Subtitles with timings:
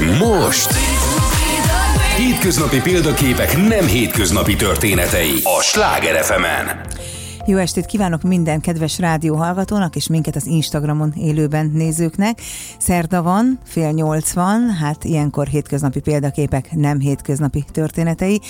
[0.00, 0.68] Most...
[2.16, 6.85] Hétköznapi példaképek nem hétköznapi történetei a Sláger fm -en.
[7.48, 12.40] Jó estét kívánok minden kedves rádióhallgatónak, és minket az Instagramon élőben nézőknek.
[12.78, 18.40] Szerda van, fél nyolc van, hát ilyenkor hétköznapi példaképek, nem hétköznapi történetei.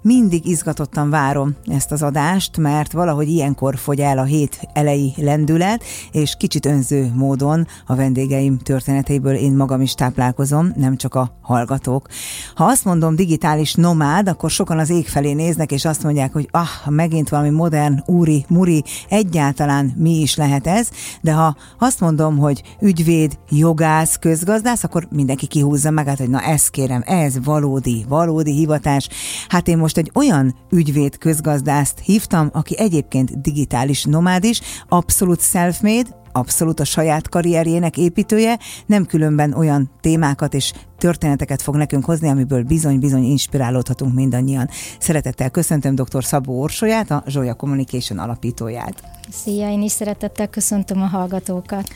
[0.00, 5.84] Mindig izgatottan várom ezt az adást, mert valahogy ilyenkor fogy el a hét elejé lendület,
[6.12, 12.08] és kicsit önző módon a vendégeim történeteiből én magam is táplálkozom, nem csak a hallgatók.
[12.54, 16.48] Ha azt mondom digitális nomád, akkor sokan az ég felé néznek, és azt mondják, hogy
[16.50, 20.88] ah, megint valami modern úri muri, egyáltalán mi is lehet ez,
[21.20, 26.40] de ha azt mondom, hogy ügyvéd, jogász, közgazdász, akkor mindenki kihúzza meg, hát, hogy na
[26.40, 29.08] ezt kérem, ez valódi, valódi hivatás.
[29.48, 36.22] Hát én most egy olyan ügyvéd közgazdászt hívtam, aki egyébként digitális nomád is, abszolút self-made,
[36.36, 42.62] abszolút a saját karrierjének építője, nem különben olyan témákat és történeteket fog nekünk hozni, amiből
[42.62, 44.68] bizony-bizony inspirálódhatunk mindannyian.
[44.98, 46.24] Szeretettel köszöntöm dr.
[46.24, 49.02] Szabó Orsolyát, a Zsolya Communication alapítóját.
[49.30, 51.88] Szia, én is szeretettel köszöntöm a hallgatókat.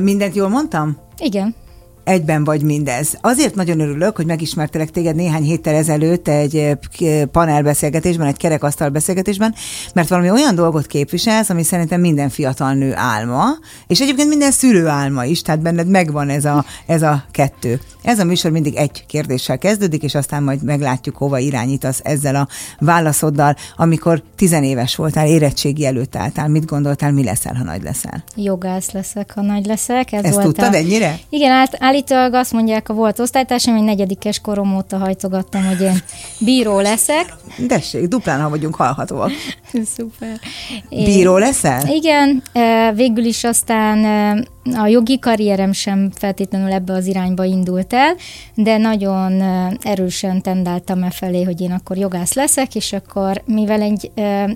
[0.00, 0.96] Mindent jól mondtam?
[1.18, 1.54] Igen
[2.04, 3.18] egyben vagy mindez.
[3.20, 9.54] Azért nagyon örülök, hogy megismertelek téged néhány héttel ezelőtt egy eh, panelbeszélgetésben, egy kerekasztal beszélgetésben,
[9.94, 13.44] mert valami olyan dolgot képviselsz, ami szerintem minden fiatal nő álma,
[13.86, 17.80] és egyébként minden szülő álma is, tehát benned megvan ez a, ez a kettő.
[18.02, 22.48] Ez a műsor mindig egy kérdéssel kezdődik, és aztán majd meglátjuk, hova irányítasz ezzel a
[22.78, 28.24] válaszoddal, amikor tizenéves voltál, érettségi előtt álltál, mit gondoltál, mi leszel, ha nagy leszel?
[28.36, 30.12] Jogász leszek, ha nagy leszek.
[30.12, 30.76] Ez Ezt volt tudtad a...
[30.76, 31.18] ennyire?
[31.28, 36.02] Igen, át, állítólag azt mondják a volt osztálytársam, hogy negyedikes korom óta hajtogattam, hogy én
[36.38, 37.34] bíró leszek.
[37.58, 39.30] Dessék, duplán, ha vagyunk hallhatóak.
[39.96, 40.38] Szuper.
[40.88, 41.86] Bíró leszel?
[41.86, 42.42] Igen,
[42.94, 48.14] végül is aztán a jogi karrierem sem feltétlenül ebbe az irányba indult el,
[48.54, 49.42] de nagyon
[49.82, 54.10] erősen tendáltam e felé, hogy én akkor jogász leszek, és akkor, mivel egy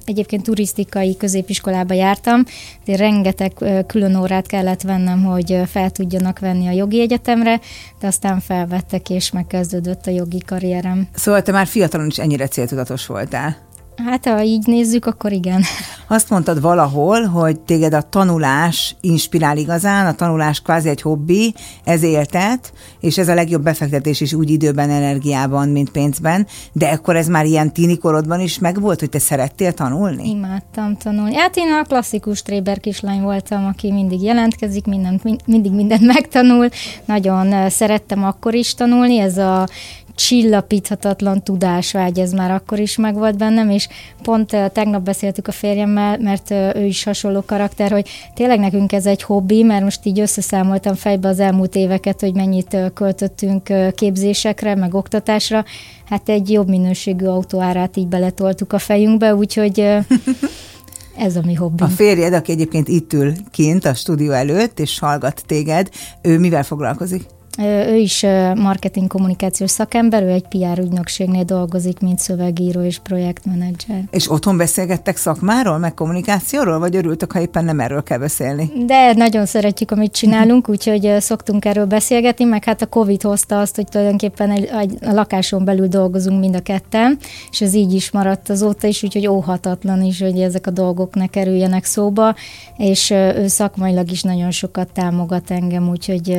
[0.05, 2.45] egyébként turisztikai középiskolába jártam,
[2.85, 3.53] de rengeteg
[3.87, 7.61] külön órát kellett vennem, hogy fel tudjanak venni a jogi egyetemre,
[8.01, 11.09] de aztán felvettek, és megkezdődött a jogi karrierem.
[11.15, 13.66] Szóval te már fiatalon is ennyire céltudatos voltál?
[14.05, 15.63] Hát, ha így nézzük, akkor igen.
[16.09, 22.03] Azt mondtad valahol, hogy téged a tanulás inspirál igazán, a tanulás kvázi egy hobbi, ez
[22.03, 27.29] éltet, és ez a legjobb befektetés is úgy időben, energiában, mint pénzben, de akkor ez
[27.29, 30.29] már ilyen tini korodban is megvolt, hogy te szerettél tanulni?
[30.29, 31.37] Imádtam tanulni.
[31.37, 36.69] Hát én a klasszikus tréber kislány voltam, aki mindig jelentkezik, mindent, mindig mindent megtanul.
[37.05, 39.69] Nagyon szerettem akkor is tanulni, ez a
[40.17, 43.89] csillapíthatatlan tudásvágy, ez már akkor is megvolt bennem, és
[44.23, 49.23] pont tegnap beszéltük a férjemmel, mert ő is hasonló karakter, hogy tényleg nekünk ez egy
[49.23, 55.65] hobbi, mert most így összeszámoltam fejbe az elmúlt éveket, hogy mennyit költöttünk képzésekre, meg oktatásra,
[56.05, 59.81] hát egy jobb minőségű autóárát így beletoltuk a fejünkbe, úgyhogy
[61.27, 61.83] ez a mi hobbi.
[61.83, 65.91] A férjed, aki egyébként itt ül kint a stúdió előtt, és hallgat téged,
[66.23, 67.35] ő mivel foglalkozik?
[67.59, 68.23] Ő is
[68.55, 74.03] marketing kommunikációs szakember, ő egy PR ügynökségnél dolgozik, mint szövegíró és projektmenedzser.
[74.11, 78.71] És otthon beszélgettek szakmáról, meg kommunikációról, vagy örültök, ha éppen nem erről kell beszélni?
[78.87, 83.77] De nagyon szeretjük, amit csinálunk, úgyhogy szoktunk erről beszélgetni, meg hát a Covid hozta azt,
[83.77, 87.19] hogy tulajdonképpen egy, egy, a lakáson belül dolgozunk mind a ketten,
[87.51, 91.27] és ez így is maradt azóta is, úgyhogy óhatatlan is, hogy ezek a dolgok ne
[91.27, 92.35] kerüljenek szóba,
[92.77, 96.39] és ő szakmailag is nagyon sokat támogat engem, úgyhogy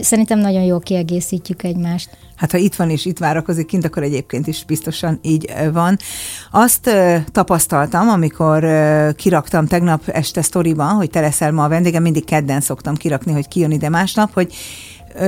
[0.00, 2.10] szerintem szerintem nagyon jól kiegészítjük egymást.
[2.36, 5.98] Hát ha itt van és itt várakozik kint, akkor egyébként is biztosan így van.
[6.50, 6.90] Azt
[7.32, 8.66] tapasztaltam, amikor
[9.16, 13.48] kiraktam tegnap este sztoriban, hogy te leszel ma a vendégem, mindig kedden szoktam kirakni, hogy
[13.48, 14.54] kijön ide másnap, hogy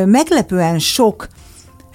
[0.04, 1.28] meglepően sok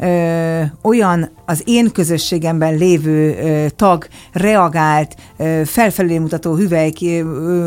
[0.02, 6.98] ö, olyan az én közösségemben lévő ö, tag reagált ö, felfelé mutató hüvelyk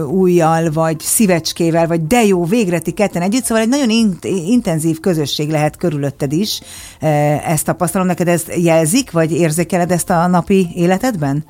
[0.07, 5.01] újjal, vagy szívecskével, vagy de jó, végre ti ketten együtt, szóval egy nagyon in- intenzív
[5.01, 6.61] közösség lehet körülötted is.
[7.01, 7.07] Ö,
[7.47, 11.45] ezt tapasztalom, neked ezt jelzik, vagy érzékeled ezt a napi életedben?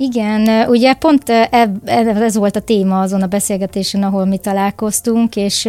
[0.00, 1.30] Igen, ugye pont
[2.06, 5.68] ez volt a téma azon a beszélgetésen, ahol mi találkoztunk, és,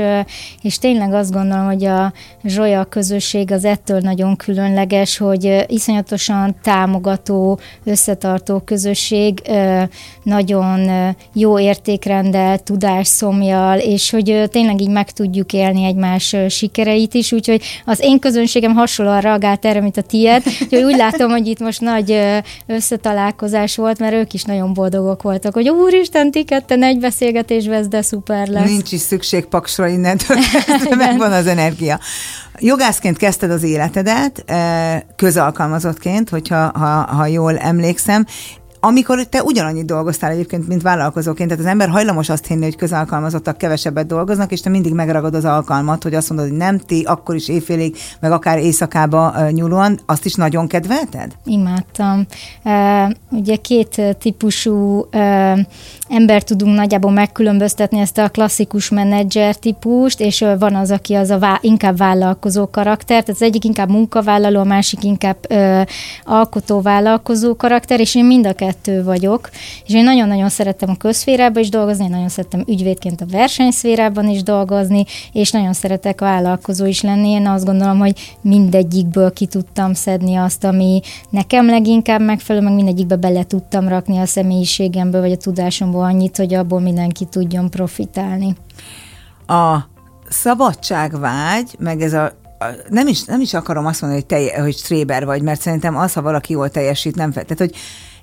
[0.61, 7.59] és tényleg azt gondolom, hogy a Zsolya közösség az ettől nagyon különleges, hogy iszonyatosan támogató,
[7.83, 9.41] összetartó közösség,
[10.23, 10.89] nagyon
[11.33, 17.99] jó értékrendel, tudásszomjal, és hogy tényleg így meg tudjuk élni egymás sikereit is, úgyhogy az
[18.01, 22.19] én közönségem hasonlóan reagált erre, mint a tiéd, úgyhogy úgy látom, hogy itt most nagy
[22.65, 27.87] összetalálkozás volt, mert ők is nagyon boldogok voltak, hogy úristen, ti ketten egy beszélgetésbe, ez
[27.87, 28.69] de szuper lesz.
[28.69, 30.37] Nincs is szükség paksra innentől,
[30.97, 31.99] megvan az energia.
[32.59, 34.45] Jogászként kezdted az életedet,
[35.15, 38.25] közalkalmazottként, hogyha ha, ha jól emlékszem,
[38.79, 43.57] amikor te ugyanannyit dolgoztál egyébként, mint vállalkozóként, tehát az ember hajlamos azt hinni, hogy közalkalmazottak
[43.57, 47.35] kevesebbet dolgoznak, és te mindig megragad az alkalmat, hogy azt mondod, hogy nem ti, akkor
[47.35, 51.31] is éjfélig, meg akár éjszakába nyúlóan, azt is nagyon kedvelted?
[51.45, 52.25] Imádtam.
[53.29, 55.07] Ugye két típusú
[56.09, 61.39] ember tudunk nagyjából megkülönböztetni ezt a klasszikus menedzser típust, és van az, aki az a
[61.39, 65.37] vá- inkább vállalkozó karakter, tehát az egyik inkább munkavállaló, a másik inkább
[66.23, 68.53] alkotó vállalkozó karakter, és én mind a
[69.03, 69.49] vagyok,
[69.85, 74.43] és én nagyon-nagyon szerettem a közszférában is dolgozni, én nagyon szerettem ügyvédként a versenyszférában is
[74.43, 77.29] dolgozni, és nagyon szeretek vállalkozó is lenni.
[77.29, 83.15] Én azt gondolom, hogy mindegyikből ki tudtam szedni azt, ami nekem leginkább megfelelő, meg mindegyikbe
[83.15, 88.55] bele tudtam rakni a személyiségemből, vagy a tudásomból annyit, hogy abból mindenki tudjon profitálni.
[89.47, 89.77] A
[90.29, 92.31] szabadságvágy, meg ez a
[92.89, 96.13] nem is, nem is akarom azt mondani, hogy, te, hogy stréber vagy, mert szerintem az,
[96.13, 97.43] ha valaki jól teljesít, nem fel.
[97.43, 97.75] Tehát, hogy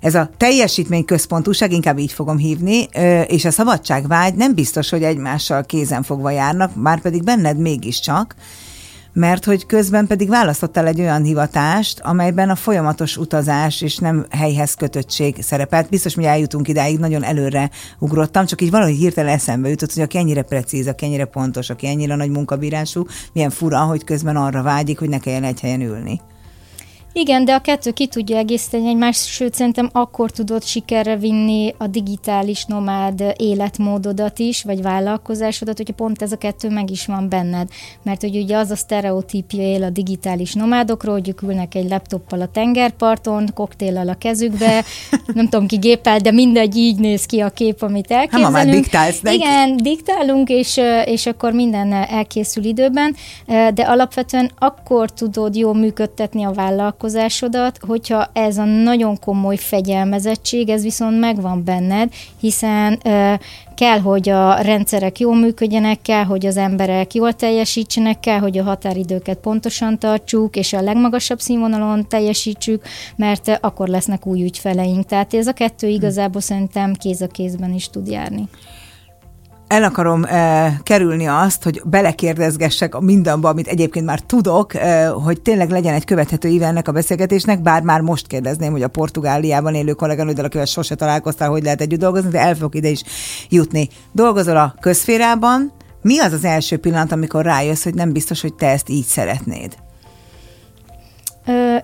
[0.07, 2.89] ez a teljesítményközpontúság, inkább így fogom hívni,
[3.27, 8.35] és a szabadságvágy nem biztos, hogy egymással kézen fogva járnak, már pedig benned mégiscsak,
[9.13, 14.75] mert hogy közben pedig választottál egy olyan hivatást, amelyben a folyamatos utazás és nem helyhez
[14.75, 15.89] kötöttség szerepelt.
[15.89, 20.19] Biztos, hogy eljutunk idáig, nagyon előre ugrottam, csak így valahogy hirtelen eszembe jutott, hogy aki
[20.19, 24.99] ennyire precíz, aki ennyire pontos, aki ennyire nagy munkabírású, milyen fura, hogy közben arra vágyik,
[24.99, 26.21] hogy ne kelljen egy helyen ülni.
[27.19, 31.87] Igen, de a kettő ki tudja egészíteni egymást, sőt szerintem akkor tudod sikerre vinni a
[31.87, 37.69] digitális nomád életmódodat is, vagy vállalkozásodat, hogyha pont ez a kettő meg is van benned.
[38.03, 42.41] Mert hogy ugye az a sztereotípia él a digitális nomádokról, hogy ők ülnek egy laptoppal
[42.41, 44.85] a tengerparton, koktéllal a kezükbe,
[45.35, 48.47] nem tudom ki gépel, de mindegy így néz ki a kép, amit elképzelünk.
[48.47, 49.37] Ha már diktálsz neki.
[49.37, 53.17] Igen, diktálunk, és, és akkor minden elkészül időben,
[53.47, 60.69] de alapvetően akkor tudod jól működtetni a vállalkozást, vállalkozásodat, hogyha ez a nagyon komoly fegyelmezettség,
[60.69, 62.99] ez viszont megvan benned, hiszen
[63.75, 68.63] kell, hogy a rendszerek jól működjenek, kell, hogy az emberek jól teljesítsenek, kell, hogy a
[68.63, 72.83] határidőket pontosan tartsuk, és a legmagasabb színvonalon teljesítsük,
[73.17, 75.07] mert akkor lesznek új ügyfeleink.
[75.07, 78.49] Tehát ez a kettő igazából szerintem kéz a kézben is tud járni
[79.69, 85.41] el akarom eh, kerülni azt, hogy belekérdezgessek a mindenbe, amit egyébként már tudok, eh, hogy
[85.41, 89.75] tényleg legyen egy követhető íve ennek a beszélgetésnek, bár már most kérdezném, hogy a Portugáliában
[89.75, 93.03] élő kolléganőddel, akivel sose találkoztál, hogy lehet együtt dolgozni, de el fogok ide is
[93.49, 93.89] jutni.
[94.13, 95.73] Dolgozol a közférában,
[96.03, 99.86] mi az az első pillanat, amikor rájössz, hogy nem biztos, hogy te ezt így szeretnéd?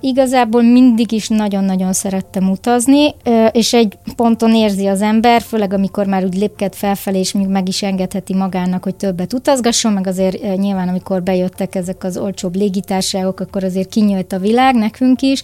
[0.00, 3.14] Igazából mindig is nagyon-nagyon szerettem utazni,
[3.52, 7.68] és egy ponton érzi az ember, főleg amikor már úgy lépked felfelé, és még meg
[7.68, 12.56] is engedheti magának, hogy többet utazgasson, meg azért ö, nyilván amikor bejöttek ezek az olcsóbb
[12.56, 15.42] légitársaságok, akkor azért kinyílt a világ nekünk is,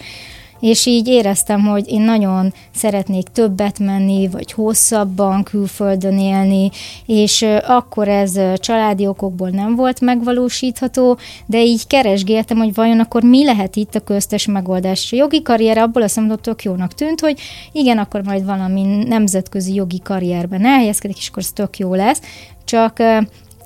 [0.61, 6.71] és így éreztem, hogy én nagyon szeretnék többet menni, vagy hosszabban külföldön élni,
[7.07, 13.45] és akkor ez családi okokból nem volt megvalósítható, de így keresgéltem, hogy vajon akkor mi
[13.45, 15.13] lehet itt a köztes megoldás.
[15.13, 17.41] A jogi karrier abból azt mondom, tök jónak tűnt, hogy
[17.73, 22.21] igen, akkor majd valami nemzetközi jogi karrierben elhelyezkedik, és akkor ez tök jó lesz,
[22.65, 23.03] csak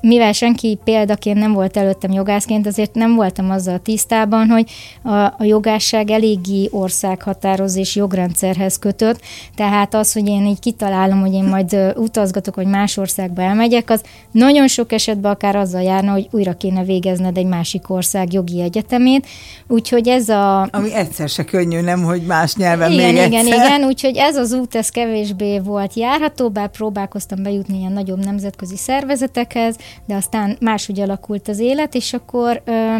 [0.07, 4.71] mivel senki példaként nem volt előttem jogászként, azért nem voltam azzal tisztában, hogy
[5.01, 9.21] a, a jogásság eléggé országhatároz és jogrendszerhez kötött,
[9.55, 14.01] tehát az, hogy én így kitalálom, hogy én majd utazgatok, vagy más országba elmegyek, az
[14.31, 19.27] nagyon sok esetben akár azzal járna, hogy újra kéne végezned egy másik ország jogi egyetemét,
[19.67, 20.67] úgyhogy ez a...
[20.71, 23.65] Ami egyszer se könnyű, nem, hogy más nyelven igen, még Igen, egyszer.
[23.65, 28.77] igen, úgyhogy ez az út, ez kevésbé volt járható, bár próbálkoztam bejutni ilyen nagyobb nemzetközi
[28.77, 29.75] szervezetekhez,
[30.05, 32.95] de aztán máshogy alakult az élet, és akkor ö,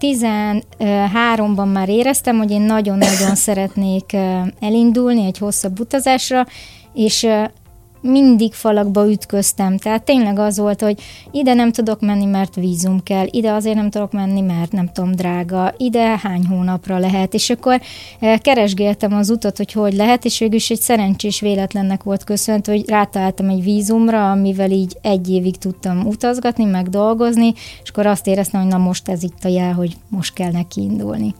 [0.00, 4.16] 13-ban már éreztem, hogy én nagyon-nagyon szeretnék
[4.60, 6.46] elindulni egy hosszabb utazásra,
[6.94, 7.26] és
[8.00, 9.76] mindig falakba ütköztem.
[9.76, 11.00] Tehát tényleg az volt, hogy
[11.30, 15.14] ide nem tudok menni, mert vízum kell, ide azért nem tudok menni, mert nem tudom,
[15.14, 17.34] drága, ide hány hónapra lehet.
[17.34, 17.80] És akkor
[18.20, 22.72] eh, keresgéltem az utat, hogy hogy lehet, és végül is egy szerencsés véletlennek volt köszönhető,
[22.72, 28.26] hogy rátaláltam egy vízumra, amivel így egy évig tudtam utazgatni, meg dolgozni, és akkor azt
[28.26, 31.34] éreztem, hogy na most ez itt a jel, hogy most kell neki indulni.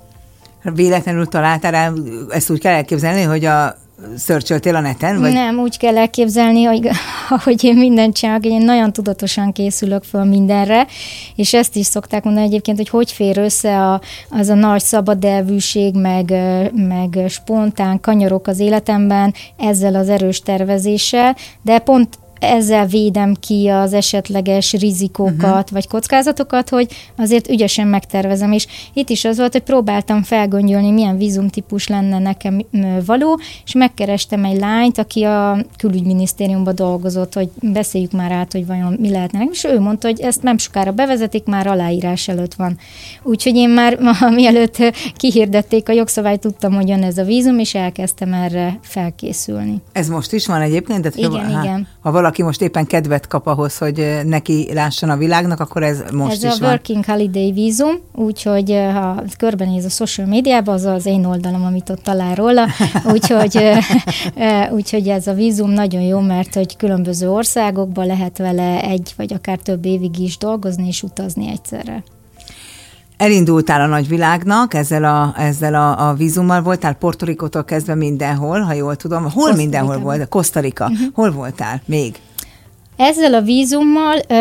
[0.74, 1.92] Véletlenül találtál rá,
[2.30, 3.76] ezt úgy kell elképzelni, hogy a
[4.16, 5.20] szörcsöltél a neten?
[5.20, 5.32] Vagy?
[5.32, 6.88] Nem, úgy kell elképzelni, hogy
[7.28, 10.86] ahogy én mindent csinálok, én nagyon tudatosan készülök föl mindenre,
[11.34, 14.00] és ezt is szokták mondani egyébként, hogy hogy fér össze a,
[14.30, 16.34] az a nagy szabad elvűség, meg,
[16.72, 23.92] meg spontán kanyarok az életemben ezzel az erős tervezéssel, de pont ezzel védem ki az
[23.92, 25.70] esetleges rizikókat uh-huh.
[25.70, 28.52] vagy kockázatokat, hogy azért ügyesen megtervezem.
[28.52, 32.64] És itt is az volt, hogy próbáltam felgöngyölni, milyen vízumtípus lenne nekem
[33.06, 38.96] való, és megkerestem egy lányt, aki a külügyminisztériumban dolgozott, hogy beszéljük már át, hogy vajon
[39.00, 39.48] mi lehetne.
[39.50, 42.78] És ő mondta, hogy ezt nem sokára bevezetik, már aláírás előtt van.
[43.22, 44.76] Úgyhogy én már ma, mielőtt
[45.16, 49.82] kihirdették a jogszabályt, tudtam, hogy jön ez a vízum, és elkezdtem erre felkészülni.
[49.92, 51.02] Ez most is van egyébként?
[51.02, 51.88] Tehát, igen, ha, igen.
[52.00, 56.32] Ha valaki most éppen kedvet kap ahhoz, hogy neki lásson a világnak, akkor ez most
[56.32, 56.68] ez is a van.
[56.68, 62.02] Working Holiday vízum, úgyhogy ha körbenéz a social médiában, az az én oldalam, amit ott
[62.02, 62.66] talál róla,
[63.14, 63.60] úgyhogy,
[64.70, 69.58] úgyhogy ez a vízum nagyon jó, mert hogy különböző országokban lehet vele egy vagy akár
[69.58, 72.02] több évig is dolgozni és utazni egyszerre.
[73.16, 78.96] Elindultál a nagyvilágnak, ezzel a, ezzel a, a vízummal voltál Portorikótól kezdve mindenhol, ha jól
[78.96, 79.22] tudom.
[79.22, 80.28] Hol Costa mindenhol volt?
[80.28, 80.84] Kosztarika.
[80.84, 81.00] Uh-huh.
[81.00, 81.08] Mhm.
[81.14, 82.20] Hol voltál még?
[82.96, 84.34] Ezzel a vízummal e,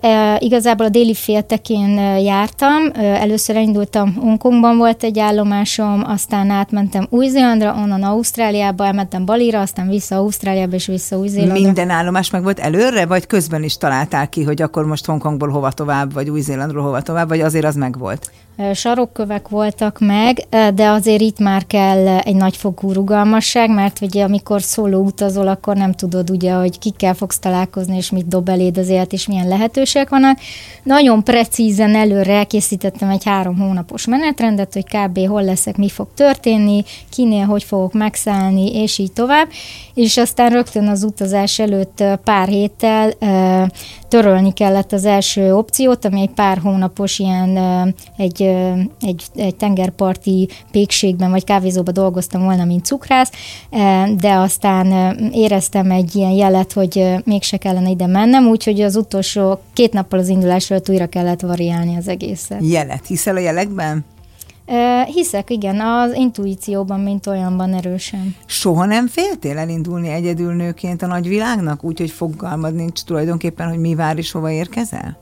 [0.00, 2.90] e, igazából a déli féltekén jártam.
[2.92, 9.88] E, először elindultam Hongkongban volt egy állomásom, aztán átmentem Új-Zélandra, onnan Ausztráliába, elmentem Balira, aztán
[9.88, 11.60] vissza Ausztráliába és vissza Új-Zélandra.
[11.60, 15.72] Minden állomás meg volt előre, vagy közben is találtál ki, hogy akkor most Hongkongból hova
[15.72, 18.30] tovább, vagy Új-Zélandról hova tovább, vagy azért az meg volt?
[18.74, 25.00] Sarokkövek voltak meg, de azért itt már kell egy nagyfokú rugalmasság, mert ugye amikor szóló
[25.02, 29.12] utazol, akkor nem tudod ugye, hogy kikkel fogsz találkozni, és mit dob eléd az élet,
[29.12, 30.38] és milyen lehetőségek vannak.
[30.82, 35.28] Nagyon precízen előre elkészítettem egy három hónapos menetrendet, hogy kb.
[35.28, 39.48] hol leszek, mi fog történni, kinél hogy fogok megszállni, és így tovább.
[39.94, 43.12] És aztán rögtön az utazás előtt pár héttel
[44.10, 47.56] törölni kellett az első opciót, ami egy pár hónapos ilyen
[48.16, 48.42] egy,
[49.00, 53.30] egy, egy tengerparti pékségben vagy kávézóban dolgoztam volna, mint cukrász,
[54.16, 59.92] de aztán éreztem egy ilyen jelet, hogy mégse kellene ide mennem, úgyhogy az utolsó két
[59.92, 62.58] nappal az indulásról újra kellett variálni az egészet.
[62.60, 63.06] Jelet.
[63.06, 64.04] Hiszel a jelekben?
[65.06, 68.34] Hiszek, igen, az intuícióban, mint olyanban erősen.
[68.46, 74.18] Soha nem féltél elindulni egyedül nőként a nagyvilágnak, úgyhogy fogalmad nincs tulajdonképpen, hogy mi vár
[74.18, 75.18] és hova érkezel?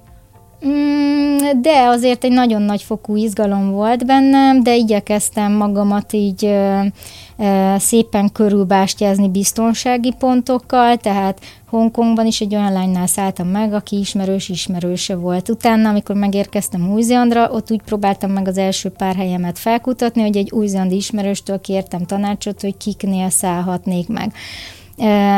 [0.67, 6.55] Mm, de azért egy nagyon nagy fokú izgalom volt bennem, de igyekeztem magamat így
[7.77, 15.17] szépen körülbástyázni biztonsági pontokkal, tehát Hongkongban is egy olyan lánynál szálltam meg, aki ismerős ismerőse
[15.17, 15.49] volt.
[15.49, 17.03] Utána, amikor megérkeztem új
[17.51, 22.61] ott úgy próbáltam meg az első pár helyemet felkutatni, hogy egy új ismerőstől kértem tanácsot,
[22.61, 24.33] hogy kiknél szállhatnék meg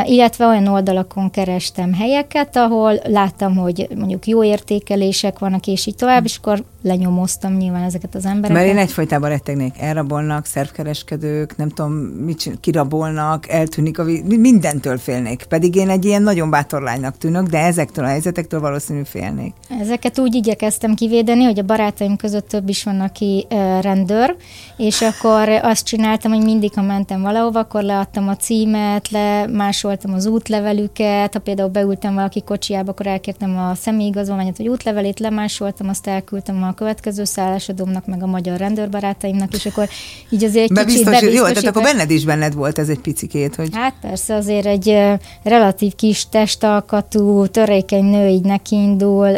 [0.05, 6.25] illetve olyan oldalakon kerestem helyeket, ahol láttam, hogy mondjuk jó értékelések vannak, és így tovább,
[6.25, 8.63] és akkor lenyomoztam nyilván ezeket az embereket.
[8.63, 15.43] Mert én egyfajtában rettegnék, elrabolnak, szervkereskedők, nem tudom, mit kirabolnak, eltűnik a víz, mindentől félnék.
[15.49, 19.53] Pedig én egy ilyen nagyon bátor lánynak tűnök, de ezektől a helyzetektől valószínű félnék.
[19.79, 23.47] Ezeket úgy igyekeztem kivédeni, hogy a barátaim között több is van, aki
[23.81, 24.35] rendőr,
[24.77, 30.13] és akkor azt csináltam, hogy mindig, ha mentem valahova, akkor leadtam a címet, le másoltam
[30.13, 36.07] az útlevelüket, ha például beültem valaki kocsiába, akkor elkértem a személyigazolványot, vagy útlevelét, lemásoltam, azt
[36.07, 39.89] elküldtem a következő szállásodomnak, meg a magyar rendőrbarátaimnak, és akkor
[40.29, 41.33] így azért egy kicsit bebiztosít.
[41.33, 43.69] Jó, tehát akkor benned is benned volt ez egy picikét, hogy...
[43.71, 44.97] Hát persze, azért egy
[45.43, 49.37] relatív kis testalkatú, törékeny nő így nekiindul,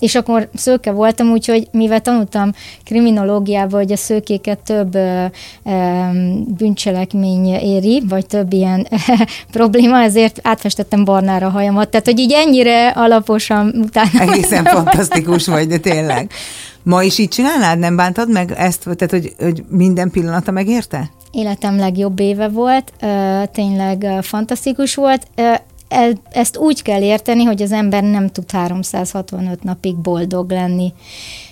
[0.00, 2.52] és akkor szőke voltam, úgyhogy mivel tanultam
[2.84, 5.24] kriminológiába, hogy a szőkéket több ö,
[5.64, 5.70] ö,
[6.46, 8.86] bűncselekmény éri, vagy több ilyen
[9.52, 11.88] probléma, ezért átfestettem barnára a hajamat.
[11.88, 14.20] Tehát, hogy így ennyire alaposan utána...
[14.20, 16.30] Egészen fantasztikus vagy, de tényleg.
[16.82, 17.78] Ma is így csinálnád?
[17.78, 18.82] Nem bántad meg ezt?
[18.82, 21.10] Tehát, hogy, hogy minden pillanata megérte?
[21.30, 22.92] Életem legjobb éve volt,
[23.52, 25.26] tényleg fantasztikus volt
[26.30, 30.92] ezt úgy kell érteni, hogy az ember nem tud 365 napig boldog lenni.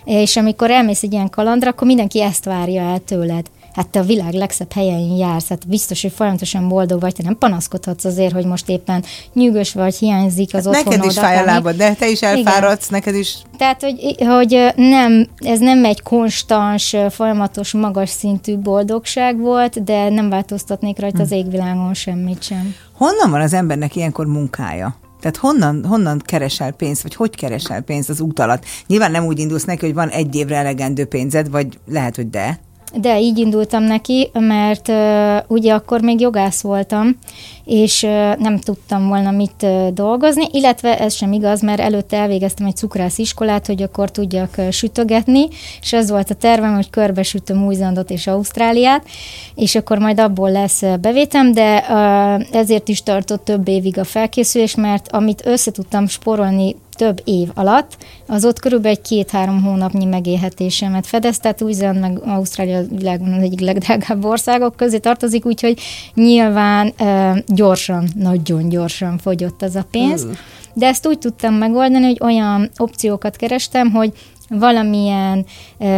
[0.04, 3.46] És amikor elmész egy ilyen kalandra, akkor mindenki ezt várja el tőled
[3.78, 7.38] hát te a világ legszebb helyein jársz, hát biztos, hogy folyamatosan boldog vagy, te nem
[7.38, 10.98] panaszkodhatsz azért, hogy most éppen nyűgös vagy, hiányzik az hát otthonod.
[10.98, 12.98] Neked is fáj a lábad, de te is elfáradsz, Igen.
[12.98, 13.38] neked is.
[13.58, 20.28] Tehát, hogy, hogy nem, ez nem egy konstans, folyamatos, magas szintű boldogság volt, de nem
[20.28, 21.34] változtatnék rajta az hm.
[21.34, 22.74] égvilágon semmit sem.
[22.96, 24.96] Honnan van az embernek ilyenkor munkája?
[25.20, 28.64] Tehát honnan, honnan keresel pénzt, vagy hogy keresel pénzt az út alatt?
[28.86, 32.58] Nyilván nem úgy indulsz neki, hogy van egy évre elegendő pénzed, vagy lehet, hogy de.
[32.94, 37.16] De így indultam neki, mert uh, ugye akkor még jogász voltam,
[37.64, 42.66] és uh, nem tudtam volna mit uh, dolgozni, illetve ez sem igaz, mert előtte elvégeztem
[42.66, 45.48] egy cukrász iskolát, hogy akkor tudjak uh, sütögetni,
[45.80, 49.06] és ez volt a tervem, hogy körbesütöm Új-Zélandot és Ausztráliát,
[49.54, 54.74] és akkor majd abból lesz bevétem, de uh, ezért is tartott több évig a felkészülés,
[54.74, 61.06] mert amit össze tudtam sporolni több év alatt, az ott körülbelül egy két-három hónapnyi megélhetésemet
[61.06, 65.80] fedez, tehát új meg Ausztrália világon az egyik legdrágább országok közé tartozik, úgyhogy
[66.14, 70.26] nyilván e, gyorsan, nagyon gyorsan fogyott az a pénz.
[70.74, 74.12] De ezt úgy tudtam megoldani, hogy olyan opciókat kerestem, hogy
[74.48, 75.46] valamilyen
[75.78, 75.88] e,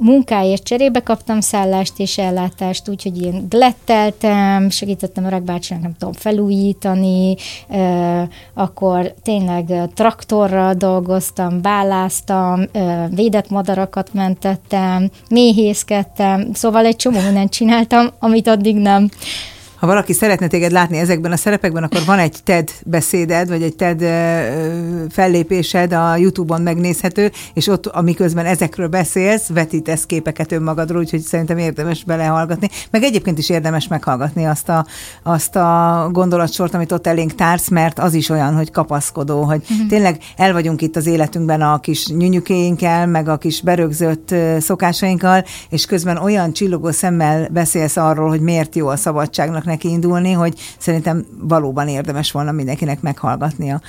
[0.00, 7.36] munkáért cserébe kaptam szállást és ellátást, úgyhogy én gletteltem, segítettem a bácsinak, nem tudom, felújítani,
[7.68, 17.50] e, akkor tényleg traktorral dolgoztam, báláztam, e, védett madarakat mentettem, méhészkedtem, szóval egy csomó mindent
[17.50, 19.08] csináltam, amit addig nem
[19.80, 23.76] ha valaki szeretne téged látni ezekben a szerepekben, akkor van egy TED beszéded, vagy egy
[23.76, 24.00] TED
[25.10, 32.04] fellépésed a YouTube-on megnézhető, és ott, amiközben ezekről beszélsz, vetítesz képeket önmagadról, úgyhogy szerintem érdemes
[32.04, 32.68] belehallgatni.
[32.90, 34.86] Meg egyébként is érdemes meghallgatni azt a,
[35.22, 39.88] azt a gondolatsort, amit ott elénk társz, mert az is olyan, hogy kapaszkodó, hogy uh-huh.
[39.88, 45.86] tényleg el vagyunk itt az életünkben a kis nyünyükéinkkel, meg a kis berögzött szokásainkkal, és
[45.86, 51.26] közben olyan csillogó szemmel beszélsz arról, hogy miért jó a szabadságnak neki indulni, hogy szerintem
[51.40, 53.80] valóban érdemes volna mindenkinek meghallgatnia.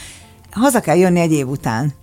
[0.52, 1.94] Haza kell jönni egy év után.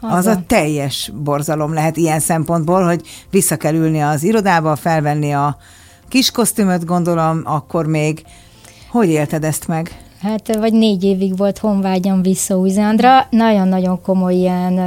[0.00, 0.16] Haza.
[0.16, 5.56] Az a teljes borzalom lehet ilyen szempontból, hogy vissza kell ülni az irodába, felvenni a
[6.08, 8.24] kis kosztümöt, gondolom, akkor még.
[8.90, 10.01] Hogy élted ezt meg?
[10.22, 13.26] Hát vagy négy évig volt honvágyam vissza Újzándra.
[13.30, 14.80] Nagyon-nagyon komoly ilyen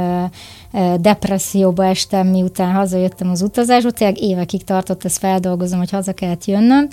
[1.00, 6.88] depresszióba estem, miután hazajöttem az utazásból, tényleg évekig tartott, ezt feldolgozom, hogy haza kellett jönnöm,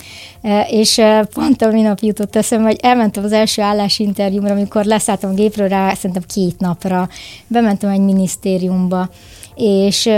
[0.69, 1.01] és
[1.33, 5.93] pont a minap jutott eszembe, hogy elmentem az első állásinterjúmra, amikor leszálltam a gépről rá,
[5.93, 7.09] szerintem két napra,
[7.47, 9.09] bementem egy minisztériumba,
[9.55, 10.09] és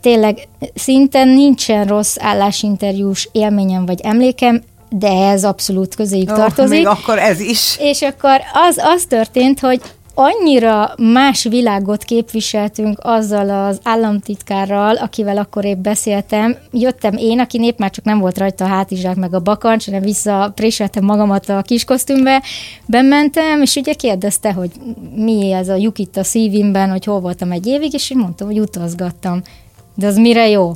[0.00, 6.76] tényleg szinte nincsen rossz állásinterjús élményem vagy emlékem, de ez abszolút közéjük oh, tartozik.
[6.76, 7.76] Még akkor ez is.
[7.78, 9.80] És akkor az, az történt, hogy
[10.20, 16.56] annyira más világot képviseltünk azzal az államtitkárral, akivel akkor épp beszéltem.
[16.72, 20.00] Jöttem én, aki nép már csak nem volt rajta a hátizsák meg a bakancs, hanem
[20.00, 22.42] visszapréseltem magamat a kiskosztümbe,
[22.86, 24.70] bementem, és ugye kérdezte, hogy
[25.14, 28.46] mi ez a lyuk itt a szívimben, hogy hol voltam egy évig, és én mondtam,
[28.46, 29.42] hogy utazgattam.
[29.94, 30.72] De az mire jó?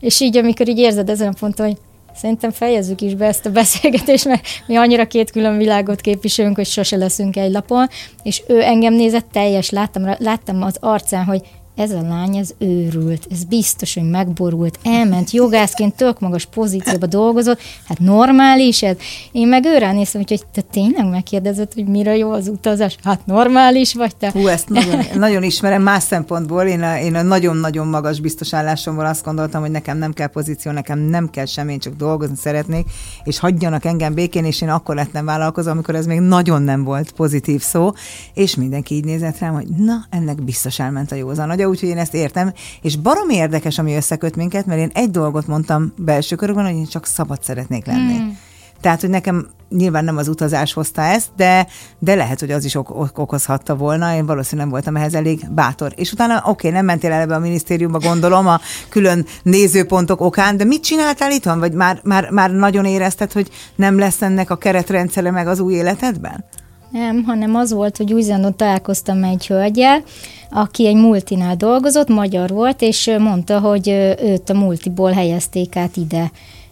[0.00, 1.76] És így, amikor így érzed ezen a ponton, hogy
[2.18, 6.66] Szerintem fejezzük is be ezt a beszélgetést, mert mi annyira két külön világot képviselünk, hogy
[6.66, 7.88] sose leszünk egy lapon,
[8.22, 11.40] és ő engem nézett teljes, láttam, láttam az arcán, hogy
[11.78, 17.60] ez a lány, ez őrült, ez biztos, hogy megborult, elment jogászként, tök magas pozícióba dolgozott,
[17.84, 18.96] hát normális ez.
[19.32, 22.96] Én meg őre néztem, hogy te tényleg megkérdezed, hogy mire jó az utazás?
[23.04, 24.30] Hát normális vagy te?
[24.30, 26.62] Hú, ezt nagyon, nagyon ismerem más szempontból.
[26.62, 30.72] Én a, én a nagyon-nagyon magas biztos állásomból azt gondoltam, hogy nekem nem kell pozíció,
[30.72, 32.86] nekem nem kell semmi, én csak dolgozni szeretnék,
[33.24, 37.12] és hagyjanak engem békén, és én akkor lettem vállalkozó, amikor ez még nagyon nem volt
[37.12, 37.92] pozitív szó,
[38.34, 41.98] és mindenki így nézett rám, hogy na, ennek biztos elment a józan agya, úgyhogy én
[41.98, 42.52] ezt értem,
[42.82, 46.86] és barom érdekes, ami összeköt minket, mert én egy dolgot mondtam belső körökben, hogy én
[46.86, 48.16] csak szabad szeretnék lenni.
[48.16, 48.38] Hmm.
[48.80, 51.66] Tehát, hogy nekem nyilván nem az utazás hozta ezt, de,
[51.98, 54.14] de lehet, hogy az is ok- ok- okozhatta volna.
[54.14, 55.92] Én valószínűleg nem voltam ehhez elég bátor.
[55.96, 60.56] És utána, oké, okay, nem mentél el ebbe a minisztériumba, gondolom, a külön nézőpontok okán,
[60.56, 61.58] de mit csináltál itt van?
[61.58, 65.74] Vagy már, már, már nagyon érezted, hogy nem lesz ennek a keretrendszere meg az új
[65.74, 66.44] életedben?
[66.90, 68.22] Nem, hanem az volt, hogy új
[68.56, 70.02] találkoztam egy hölgyel,
[70.50, 73.88] aki egy multinál dolgozott, magyar volt, és mondta, hogy
[74.22, 76.30] őt a multiból helyezték át ide.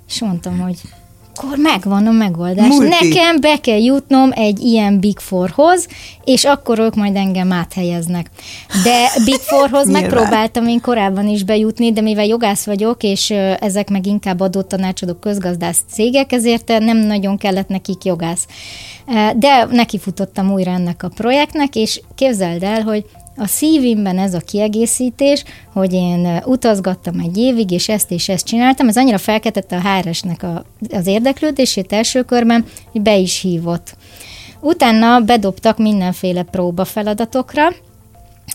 [0.09, 0.81] És mondtam, hogy
[1.37, 2.69] akkor megvan a megoldás.
[2.69, 3.09] Multi.
[3.09, 5.87] Nekem be kell jutnom egy ilyen Big Fourhoz,
[6.25, 8.31] és akkor ők majd engem áthelyeznek.
[8.85, 14.07] De Big Fourhoz megpróbáltam én korábban is bejutni, de mivel jogász vagyok, és ezek meg
[14.07, 18.47] inkább adott tanácsadók közgazdász cégek, ezért nem nagyon kellett nekik jogász.
[19.37, 23.05] De nekifutottam újra ennek a projektnek, és képzeld el, hogy
[23.37, 28.89] a szívimben ez a kiegészítés, hogy én utazgattam egy évig, és ezt és ezt csináltam,
[28.89, 33.97] ez annyira felkeltette a HRS-nek a, az érdeklődését első körben, hogy be is hívott.
[34.61, 37.69] Utána bedobtak mindenféle próba feladatokra,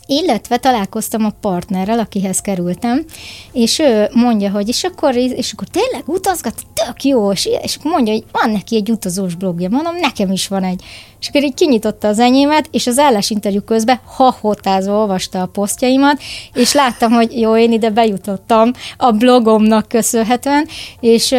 [0.06, 3.06] illetve találkoztam a partnerrel, akihez kerültem,
[3.52, 8.14] és ő mondja, hogy és akkor, és akkor tényleg utazgat, tök jó, és, és mondja,
[8.14, 10.84] hogy van neki egy utazós blogja, mondom, nekem is van egy.
[11.22, 16.22] És akkor így kinyitotta az enyémet, és az állásinterjú közben hahotázva olvasta a posztjaimat,
[16.54, 20.68] és láttam, hogy jó, én ide bejutottam a blogomnak köszönhetően,
[21.00, 21.30] és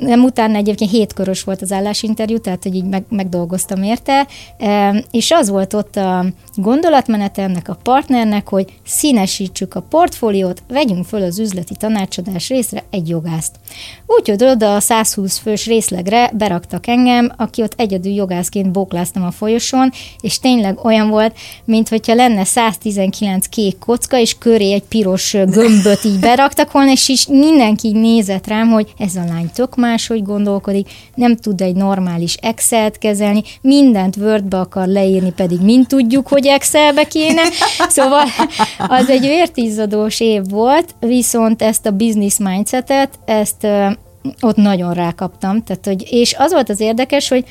[0.00, 4.26] nem utána egyébként hétkörös volt az állásinterjú, tehát hogy így meg, megdolgoztam érte,
[5.10, 6.24] és az volt ott a
[6.54, 13.08] gondolatmenete ennek a partnernek, hogy színesítsük a portfóliót, vegyünk föl az üzleti tanácsadás részre egy
[13.08, 13.56] jogászt.
[14.06, 19.92] Úgyhogy oda a 120 fős részlegre beraktak engem, aki ott egyedül jogászként bókláztam a folyosón,
[20.20, 26.04] és tényleg olyan volt, mint hogyha lenne 119 kék kocka, és köré egy piros gömböt
[26.04, 30.88] így beraktak volna, és is mindenki nézett rám, hogy ez a lány tök máshogy gondolkodik,
[31.14, 37.04] nem tud egy normális Excel-t kezelni, mindent Wordbe akar leírni, pedig mind tudjuk, hogy Excelbe
[37.04, 37.42] kéne.
[37.88, 38.24] Szóval
[38.88, 43.66] az egy vértizzadós év volt, viszont ezt a business mindsetet, ezt
[44.40, 45.62] ott nagyon rákaptam.
[45.62, 47.44] Tehát, hogy, és az volt az érdekes, hogy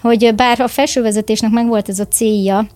[0.00, 2.66] hogy bár a felsővezetésnek megvolt ez a célja,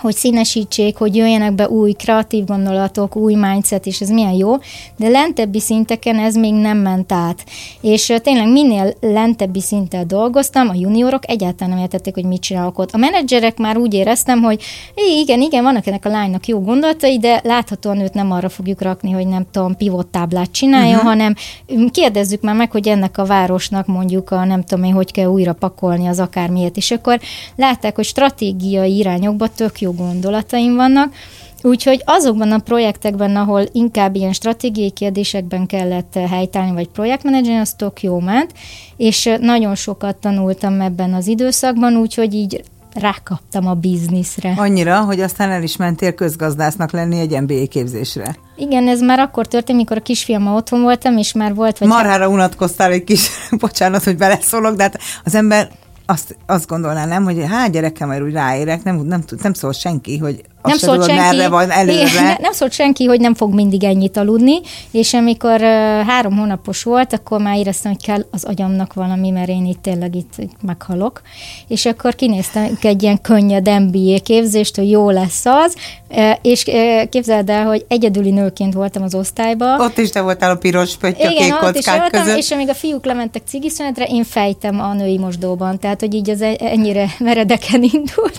[0.00, 4.56] hogy színesítsék, hogy jöjjenek be új kreatív gondolatok, új mindset, és ez milyen jó,
[4.96, 7.44] de lentebbi szinteken ez még nem ment át.
[7.80, 12.90] És tényleg minél lentebbi szinten dolgoztam, a juniorok egyáltalán nem értették, hogy mit csinálok ott.
[12.90, 14.62] A menedzserek már úgy éreztem, hogy
[14.94, 19.10] igen, igen, vannak ennek a lánynak jó gondolatai, de láthatóan őt nem arra fogjuk rakni,
[19.10, 21.08] hogy nem tudom, pivot táblát csinálja, uh-huh.
[21.08, 21.34] hanem
[21.90, 25.52] kérdezzük már meg, hogy ennek a városnak mondjuk a nem tudom én, hogy kell újra
[25.52, 26.76] pakolni az akármiért.
[26.76, 27.20] És akkor
[27.56, 31.14] látták, hogy stratégiai irányokba tök jó gondolataim vannak,
[31.64, 38.02] Úgyhogy azokban a projektekben, ahol inkább ilyen stratégiai kérdésekben kellett helytállni, vagy projektmenedzser, az tök
[38.02, 38.52] jó ment,
[38.96, 42.64] és nagyon sokat tanultam ebben az időszakban, úgyhogy így
[42.94, 44.54] rákaptam a bizniszre.
[44.56, 48.36] Annyira, hogy aztán el is mentél közgazdásznak lenni egy MBA képzésre.
[48.56, 51.78] Igen, ez már akkor történt, mikor a kisfiammal otthon voltam, és már volt...
[51.78, 53.28] Vagy Marhára unatkoztál egy kis,
[53.60, 55.70] bocsánat, hogy beleszólok, de hát az ember
[56.06, 59.72] azt, azt gondolná, nem, hogy hát gyerekem, majd úgy ráérek, nem, nem, tud, nem szól
[59.72, 62.20] senki, hogy nem szólt tudod, senki, merre van előre.
[62.22, 65.60] Ne, nem szólt senki, hogy nem fog mindig ennyit aludni, és amikor
[66.06, 70.14] három hónapos volt, akkor már éreztem, hogy kell az agyamnak valami, mert én itt tényleg
[70.14, 71.20] itt, meghalok.
[71.68, 75.74] És akkor kinéztem egy ilyen könnyed MBA képzést, hogy jó lesz az,
[76.42, 76.64] és
[77.10, 79.80] képzeld el, hogy egyedüli nőként voltam az osztályban.
[79.80, 82.38] Ott is te voltál a piros pötty a kék kockák voltam, között.
[82.38, 86.40] És amíg a fiúk lementek cigiszünetre, én fejtem a női mosdóban, tehát hogy így az
[86.40, 88.38] e- ennyire meredeken indult.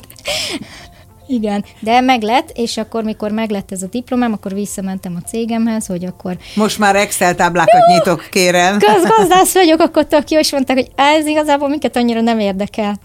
[1.27, 6.05] Igen, de meglett, és akkor, mikor meglett ez a diplomám, akkor visszamentem a cégemhez, hogy
[6.05, 6.37] akkor...
[6.55, 8.77] Most már Excel táblákat jó, nyitok, kérem.
[8.79, 12.99] Közgazdász vagyok, akkor tök jó, és mondták, hogy ez igazából minket annyira nem érdekel.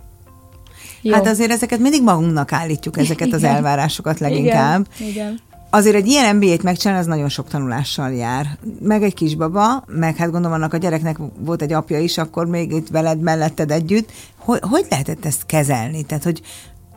[1.03, 1.15] Jó.
[1.15, 3.39] Hát azért ezeket mindig magunknak állítjuk, ezeket Igen.
[3.39, 4.87] az elvárásokat leginkább.
[4.99, 5.11] Igen.
[5.11, 5.41] Igen.
[5.71, 8.47] Azért egy ilyen MBA-t megcsinálni, az nagyon sok tanulással jár.
[8.81, 12.73] Meg egy kisbaba, meg hát gondolom annak a gyereknek volt egy apja is, akkor még
[12.73, 14.11] itt veled melletted együtt.
[14.37, 16.03] Hogy, hogy lehetett ezt kezelni?
[16.03, 16.43] Tehát, hogy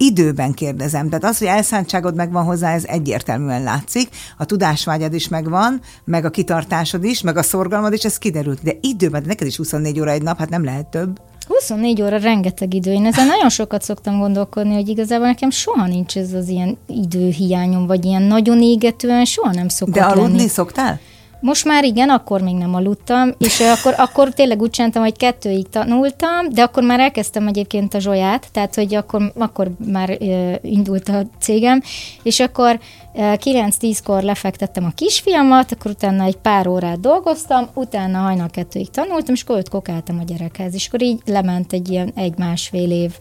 [0.02, 1.08] időben kérdezem.
[1.10, 4.10] Tehát az, hogy elszántságod megvan hozzá, ez egyértelműen látszik.
[4.38, 8.64] A tudásvágyad is megvan, meg a kitartásod is, meg a szorgalmad is, ez kiderült.
[8.64, 11.20] De időben, de neked is 24 óra egy nap, hát nem lehet több.
[11.48, 12.92] 24 óra rengeteg idő.
[12.92, 17.88] Én ezen nagyon sokat szoktam gondolkodni, hogy igazából nekem soha nincs ez az ilyen időhiányom,
[17.88, 20.48] vagy ilyen nagyon égetően soha nem szokott De aludni lenni.
[20.48, 21.00] szoktál?
[21.42, 25.70] Most már igen, akkor még nem aludtam, és akkor, akkor tényleg úgy csináltam, hogy kettőig
[25.70, 31.10] tanultam, de akkor már elkezdtem egyébként a zsolyát, tehát hogy akkor, akkor már uh, indult
[31.10, 31.82] a cégem,
[32.24, 32.80] és akkor
[33.14, 39.34] uh, 9-10-kor lefektettem a kisfiamat, akkor utána egy pár órát dolgoztam, utána hajnal kettőig tanultam,
[39.34, 43.12] és akkor öt kokáltam a gyerekhez, és akkor így lement egy ilyen egy-másfél év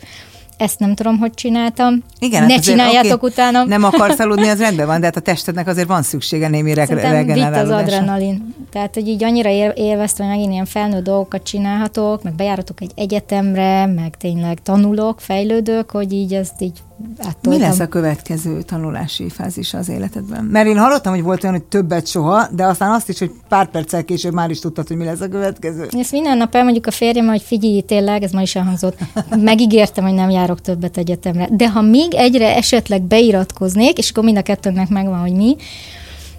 [0.60, 2.02] ezt nem tudom, hogy csináltam.
[2.18, 3.64] Igen, ne hát csináljátok okay, utána.
[3.64, 7.60] Nem akarsz aludni, az rendben van, de hát a testednek azért van szüksége némi regenerálódásra.
[7.60, 8.54] az adrenalin.
[8.70, 13.86] Tehát, hogy így annyira élveztem, hogy megint ilyen felnőtt dolgokat csinálhatok, meg bejáratok egy egyetemre,
[13.86, 16.78] meg tényleg tanulok, fejlődök, hogy így ezt így
[17.18, 17.52] áttoltam.
[17.52, 20.44] Mi lesz a következő tanulási fázis az életedben?
[20.44, 23.70] Mert én hallottam, hogy volt olyan, hogy többet soha, de aztán azt is, hogy pár
[23.70, 25.88] perccel később már is tudtad, hogy mi lesz a következő.
[25.90, 28.98] Ezt minden nap elmondjuk a férjem, hogy figyelj, tényleg, ez ma is elhangzott,
[29.36, 31.48] megígértem, hogy nem járok többet egyetemre.
[31.50, 35.56] De ha még egyre esetleg beiratkoznék, és akkor mind a kettőnknek megvan, hogy mi,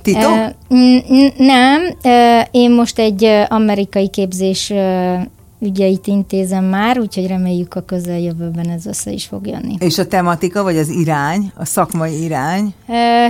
[0.02, 0.32] Tito?
[0.32, 5.21] Uh, nem, uh, én most egy amerikai képzés uh,
[5.62, 9.76] ügyeit intézem már, úgyhogy reméljük a közeljövőben ez össze is fog jönni.
[9.80, 12.74] És a tematika, vagy az irány, a szakmai irány?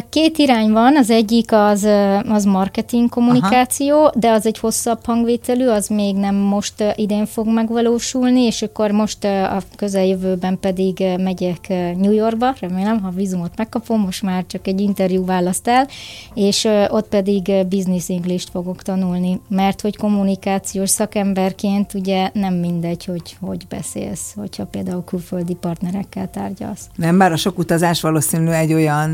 [0.10, 1.88] Két irány van, az egyik az,
[2.30, 4.12] az marketing kommunikáció, Aha.
[4.16, 9.24] de az egy hosszabb hangvételű, az még nem most idén fog megvalósulni, és akkor most
[9.24, 11.68] a közeljövőben pedig megyek
[11.98, 15.88] New Yorkba, remélem, ha vízumot megkapom, most már csak egy interjú választ el,
[16.34, 23.38] és ott pedig business English-t fogok tanulni, mert hogy kommunikációs szakemberként ugye nem mindegy, hogy
[23.40, 26.88] hogy beszélsz, hogyha például külföldi partnerekkel tárgyalsz.
[26.96, 29.10] Nem, bár a sok utazás valószínű egy olyan,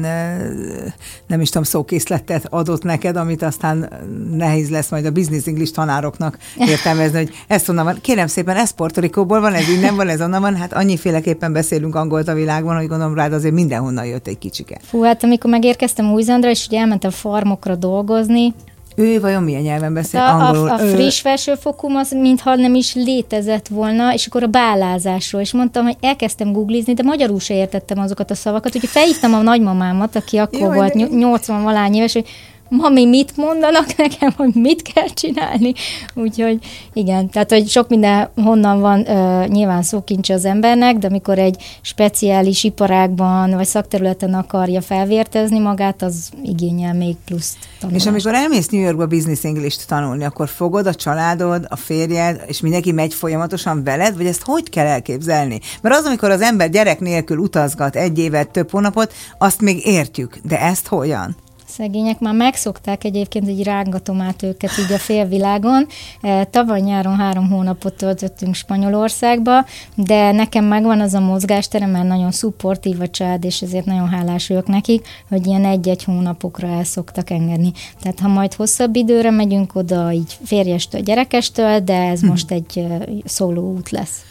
[1.27, 3.89] nem is tudom, szókészletet adott neked, amit aztán
[4.31, 7.97] nehéz lesz majd a business English tanároknak értelmezni, hogy ezt onnan van.
[8.01, 10.55] Kérem szépen, ez Puerto Rico-ból van, ez innen van, ez onnan van.
[10.55, 14.79] Hát annyiféleképpen beszélünk angolt a világban, hogy gondolom rád azért mindenhonnan jött egy kicsike.
[14.81, 18.53] Fú, hát amikor megérkeztem Új-Zélandra, és ugye elmentem farmokra dolgozni,
[18.99, 20.19] ő vajon milyen nyelven beszél?
[20.19, 20.69] A, angolul?
[20.69, 25.53] A, a friss felsőfokú az mintha nem is létezett volna, és akkor a bálázásról, és
[25.53, 30.15] mondtam, hogy elkezdtem googlizni, de magyarul se értettem azokat a szavakat, úgyhogy felhívtam a nagymamámat,
[30.15, 32.27] aki akkor Jó, volt 80 valány éves, hogy
[32.69, 35.73] mami, mit mondanak nekem, hogy mit kell csinálni.
[36.13, 36.59] Úgyhogy
[36.93, 41.63] igen, tehát hogy sok minden honnan van uh, nyilván szókincs az embernek, de amikor egy
[41.81, 48.05] speciális iparágban vagy szakterületen akarja felvértezni magát, az igényel még plusz tanulást.
[48.05, 52.61] És amikor elmész New Yorkba business english tanulni, akkor fogod a családod, a férjed, és
[52.61, 55.59] mindenki megy folyamatosan veled, vagy ezt hogy kell elképzelni?
[55.81, 60.37] Mert az, amikor az ember gyerek nélkül utazgat egy évet, több hónapot, azt még értjük,
[60.43, 61.35] de ezt hogyan?
[61.77, 65.87] Szegények már megszokták egyébként, hogy rángatom át őket így a félvilágon.
[66.21, 72.31] E, tavaly nyáron három hónapot töltöttünk Spanyolországba, de nekem megvan az a mozgásterem, mert nagyon
[72.31, 77.29] szupportív a család, és ezért nagyon hálás vagyok nekik, hogy ilyen egy-egy hónapokra el szoktak
[77.29, 77.71] engedni.
[78.01, 82.27] Tehát ha majd hosszabb időre megyünk oda, így férjestől, gyerekestől, de ez hm.
[82.27, 82.85] most egy
[83.25, 84.26] szóló út lesz.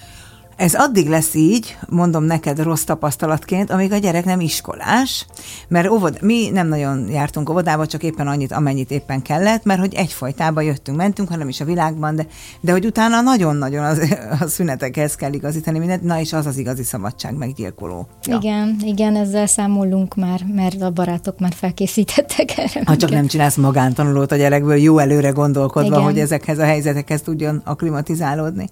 [0.57, 5.27] Ez addig lesz így, mondom neked rossz tapasztalatként, amíg a gyerek nem iskolás,
[5.69, 9.95] mert óvod, mi nem nagyon jártunk óvodába, csak éppen annyit, amennyit éppen kellett, mert hogy
[9.95, 12.27] egyfajtába jöttünk, mentünk, hanem is a világban, de,
[12.61, 16.83] de hogy utána nagyon-nagyon az, a szünetekhez kell igazítani mindent, na és az az igazi
[16.83, 18.09] szabadság meggyilkoló.
[18.23, 18.37] Ja.
[18.37, 22.83] Igen, igen, ezzel számolunk már, mert a barátok már felkészítettek erre.
[22.85, 26.03] Ha csak nem csinálsz magántanulót a gyerekből, jó előre gondolkodva, igen.
[26.03, 28.69] hogy ezekhez a helyzetekhez tudjon aklimatizálódni.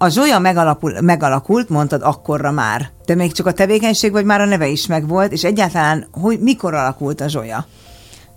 [0.00, 2.90] A Zsolya megalapul, megalakult, mondtad akkorra már.
[3.06, 6.74] De még csak a tevékenység, vagy már a neve is megvolt, és egyáltalán hogy mikor
[6.74, 7.66] alakult a Zsolya?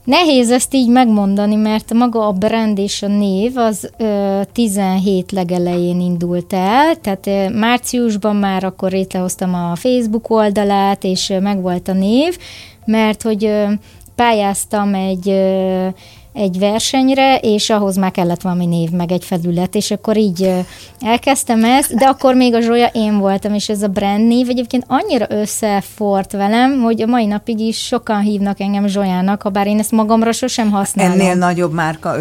[0.04, 6.00] Nehéz ezt így megmondani, mert maga a brand és a név az ö, 17 legelején
[6.00, 11.94] indult el, tehát ö, márciusban már akkor létrehoztam a Facebook oldalát, és ö, megvolt a
[11.94, 12.38] név,
[12.86, 13.72] mert hogy ö,
[14.16, 15.88] pályáztam egy ö,
[16.34, 20.54] egy versenyre, és ahhoz már kellett valami név, meg egy felület, és akkor így
[21.00, 24.86] elkezdtem ezt, de akkor még a Zsolya én voltam, és ez a brand név egyébként
[24.88, 29.80] annyira összefort velem, hogy a mai napig is sokan hívnak engem Zsolyának, ha bár én
[29.80, 31.20] ezt magamra sosem használom.
[31.20, 32.16] Ennél nagyobb márka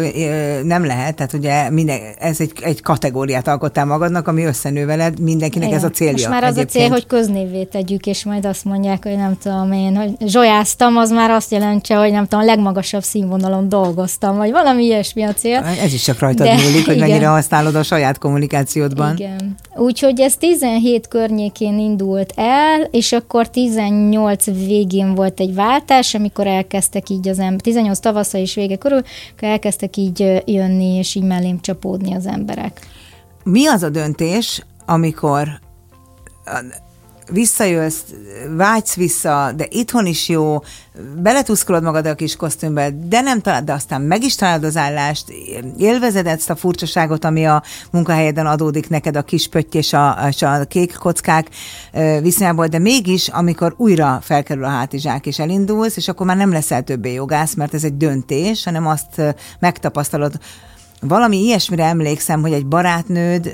[0.63, 5.67] nem lehet, tehát ugye minden, ez egy, egy kategóriát alkottál magadnak, ami összenő veled, mindenkinek
[5.67, 5.79] Igen.
[5.79, 6.11] ez a célja.
[6.11, 6.69] Most már az egyébként.
[6.69, 10.97] a cél, hogy köznévé tegyük, és majd azt mondják, hogy nem tudom én, hogy zsolyáztam,
[10.97, 15.23] az már azt jelentse, hogy nem tudom, a legmagasabb színvonalon dolgozom dolgoztam, vagy valami ilyesmi
[15.23, 15.57] a cél.
[15.57, 17.07] Ez is csak rajtad De, múlik, hogy igen.
[17.07, 19.15] mennyire használod a saját kommunikációdban.
[19.15, 19.55] Igen.
[19.75, 27.09] Úgyhogy ez 17 környékén indult el, és akkor 18 végén volt egy váltás, amikor elkezdtek
[27.09, 31.59] így az ember, 18 tavasza és vége körül, akkor elkezdtek így jönni, és így mellém
[31.59, 32.79] csapódni az emberek.
[33.43, 35.59] Mi az a döntés, amikor
[37.31, 38.01] visszajössz,
[38.55, 40.59] vágysz vissza, de itthon is jó,
[41.21, 45.25] beletuszkolod magad a kis kosztümbe, de nem találod, de aztán meg is találod az állást,
[45.77, 50.41] élvezed ezt a furcsaságot, ami a munkahelyeden adódik neked, a kis pötty és a, és
[50.41, 51.47] a kék kockák
[52.21, 56.83] viszonyából, de mégis, amikor újra felkerül a hátizsák és elindulsz, és akkor már nem leszel
[56.83, 59.21] többé jogász, mert ez egy döntés, hanem azt
[59.59, 60.39] megtapasztalod,
[61.01, 63.51] valami ilyesmire emlékszem, hogy egy barátnőd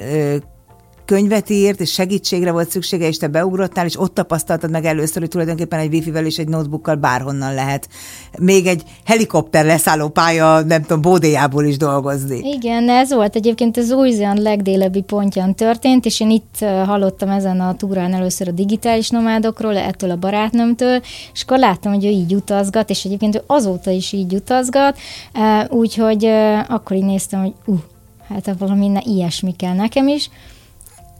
[1.08, 5.30] könyvet írt, és segítségre volt szüksége, és te beugrottál, és ott tapasztaltad meg először, hogy
[5.30, 7.90] tulajdonképpen egy wifi-vel és egy notebookkal bárhonnan lehet.
[8.40, 12.40] Még egy helikopter leszálló pálya, nem tudom, bódéjából is dolgozni.
[12.40, 17.76] Igen, ez volt egyébként az új legdélebbi pontján történt, és én itt hallottam ezen a
[17.76, 21.02] túrán először a digitális nomádokról, ettől a barátnőmtől,
[21.34, 24.98] és akkor láttam, hogy ő így utazgat, és egyébként ő azóta is így utazgat,
[25.70, 26.26] úgyhogy
[26.68, 27.80] akkor így néztem, hogy uh,
[28.30, 30.30] hát valami ilyesmi kell nekem is,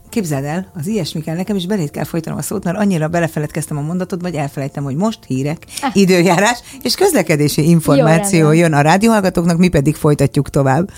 [0.08, 3.76] Képzeld el, az ilyesmi kell nekem, is belét kell folytanom a szót, mert annyira belefeledkeztem
[3.76, 5.96] a mondatot, vagy elfelejtem, hogy most hírek, ah.
[5.96, 10.90] időjárás és közlekedési információ Jó, jön a rádióhallgatóknak, mi pedig folytatjuk tovább.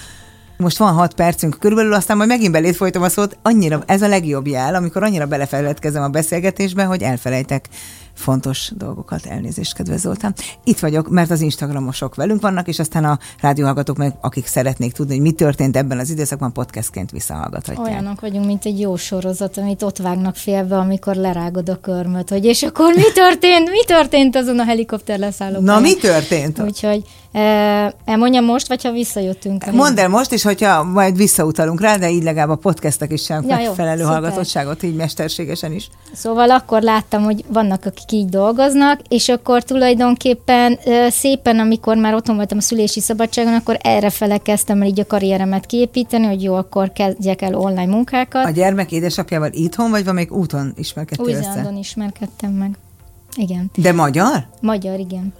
[0.56, 3.38] Most van hat percünk körülbelül, aztán majd megint belét folytom a szót.
[3.42, 7.68] Annyira, ez a legjobb jel, amikor annyira belefeledkezem a beszélgetésbe, hogy elfelejtek
[8.14, 9.26] fontos dolgokat.
[9.26, 10.34] Elnézést, kedves Zoltán.
[10.64, 15.12] Itt vagyok, mert az Instagramosok velünk vannak, és aztán a rádióhallgatók meg, akik szeretnék tudni,
[15.12, 17.86] hogy mi történt ebben az időszakban, podcastként visszahallgathatják.
[17.86, 22.44] Olyanok vagyunk, mint egy jó sorozat, amit ott vágnak félbe, amikor lerágod a körmöt, hogy
[22.44, 26.60] és akkor mi történt, mi történt azon a helikopter leszálló Na, mi történt?
[26.60, 27.04] Úgyhogy
[28.04, 29.72] Elmondjam most, vagy ha visszajöttünk?
[29.72, 33.48] Mondd el most, és hogyha majd visszautalunk rá, de így legalább a podcastek is sem
[33.48, 35.88] ja, megfelelő jó, hallgatottságot, így mesterségesen is.
[36.12, 42.36] Szóval akkor láttam, hogy vannak, akik így dolgoznak, és akkor tulajdonképpen szépen, amikor már otthon
[42.36, 46.92] voltam a szülési szabadságon, akkor erre kezdtem el így a karrieremet kiépíteni, hogy jó, akkor
[46.92, 48.46] kezdjek el online munkákat.
[48.46, 52.70] A gyermek édesapjával itthon, vagy még úton ismerkedtél Új-Zélandon ismerkedtem meg.
[53.36, 53.70] Igen.
[53.74, 54.46] De magyar?
[54.60, 55.32] Magyar, igen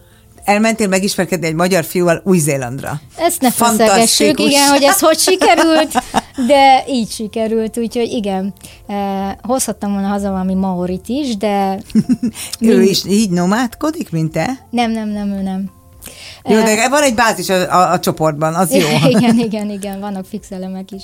[0.45, 3.01] elmentél megismerkedni egy magyar fiúval Új-Zélandra.
[3.17, 6.03] Ezt ne feszegessük, igen, hogy ez hogy sikerült,
[6.47, 8.53] de így sikerült, úgyhogy igen,
[8.87, 11.79] eh, hozhattam volna haza valami maorit is, de...
[12.61, 12.89] ő mind...
[12.89, 14.67] is így nomádkodik, mint te?
[14.71, 15.71] Nem, nem, nem, ő nem.
[16.45, 18.87] Jó, de van egy bázis a, a, a csoportban, az jó.
[19.19, 21.03] igen, igen, igen, vannak fix elemek is.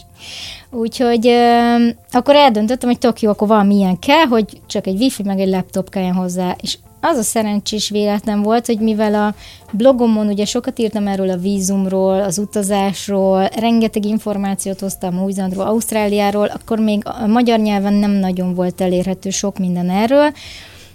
[0.70, 5.40] Úgyhogy euh, akkor eldöntöttem, hogy tök jó, akkor valamilyen kell, hogy csak egy wifi meg
[5.40, 9.34] egy laptop kelljen hozzá, és az a szerencsés véletlen volt, hogy mivel a
[9.72, 16.78] blogomon ugye sokat írtam erről a vízumról, az utazásról, rengeteg információt hoztam új Ausztráliáról, akkor
[16.78, 20.32] még a magyar nyelven nem nagyon volt elérhető sok minden erről,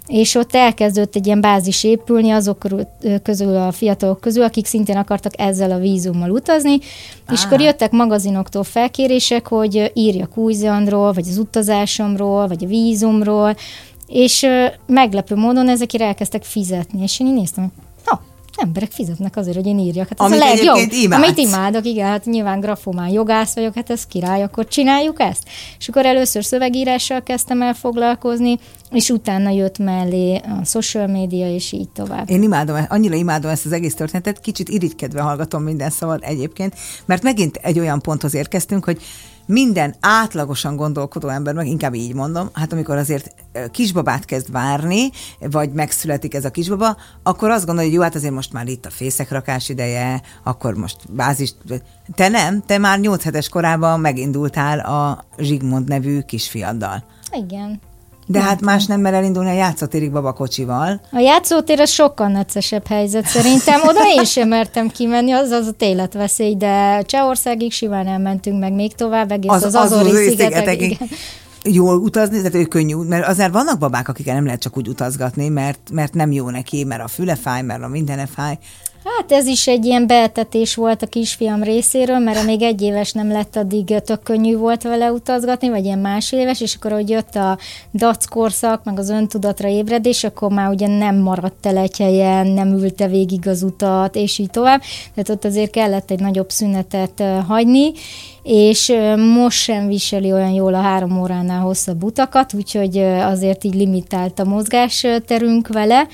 [0.07, 2.67] és ott elkezdődött egy ilyen bázis épülni azok
[3.23, 7.33] közül, a fiatalok közül, akik szintén akartak ezzel a vízummal utazni, ah.
[7.33, 10.55] és akkor jöttek magazinoktól felkérések, hogy írjak új
[10.89, 13.55] vagy az utazásomról, vagy a vízumról,
[14.11, 14.47] és
[14.85, 17.71] meglepő módon ezekre elkezdtek fizetni, és én így néztem,
[18.05, 18.17] no,
[18.55, 20.07] emberek fizetnek azért, hogy én írjak.
[20.07, 20.91] Hát ez amit a legjobb.
[20.91, 21.23] Imádsz.
[21.23, 25.43] Amit imádok, igen, hát nyilván grafomán jogász vagyok, hát ez király, akkor csináljuk ezt.
[25.79, 28.59] És akkor először szövegírással kezdtem el foglalkozni,
[28.91, 32.29] és utána jött mellé a social média, és így tovább.
[32.29, 36.73] Én imádom, annyira imádom ezt az egész történetet, kicsit irigykedve hallgatom minden szabad egyébként,
[37.05, 39.01] mert megint egy olyan ponthoz érkeztünk, hogy
[39.51, 43.35] minden átlagosan gondolkodó ember, meg inkább így mondom, hát amikor azért
[43.71, 45.09] kisbabát kezd várni,
[45.39, 48.85] vagy megszületik ez a kisbaba, akkor azt gondolja, hogy jó, hát azért most már itt
[48.85, 51.53] a fészekrakás ideje, akkor most bázis...
[52.15, 57.03] Te nem, te már 8 hetes korában megindultál a Zsigmond nevű kisfiaddal.
[57.31, 57.79] Igen.
[58.31, 61.01] De hát más nem mer elindulni a játszótérig babakocsival.
[61.11, 63.81] A játszótér az sokkal neccesebb helyzet szerintem.
[63.87, 68.95] Oda én sem mertem kimenni, az az a téletveszély, de Csehországig simán elmentünk meg még
[68.95, 70.97] tovább, egész az, az, az Azori szigetek.
[71.63, 75.47] jól utazni, tehát ő könnyű, mert azért vannak babák, akikkel nem lehet csak úgy utazgatni,
[75.47, 78.57] mert, mert nem jó neki, mert a füle fáj, mert a mindene fáj.
[79.03, 83.31] Hát ez is egy ilyen beetetés volt a kisfiam részéről, mert még egy éves nem
[83.31, 87.35] lett, addig tök könnyű volt vele utazgatni, vagy ilyen más éves, és akkor, hogy jött
[87.35, 87.57] a
[87.93, 92.67] dac korszak, meg az öntudatra ébredés, akkor már ugye nem maradt el egy helyen, nem
[92.67, 94.81] ülte végig az utat, és így tovább.
[95.13, 97.91] Tehát ott azért kellett egy nagyobb szünetet hagyni,
[98.43, 98.93] és
[99.33, 104.43] most sem viseli olyan jól a három óránál hosszabb utakat, úgyhogy azért így limitált a
[104.43, 106.07] mozgásterünk vele,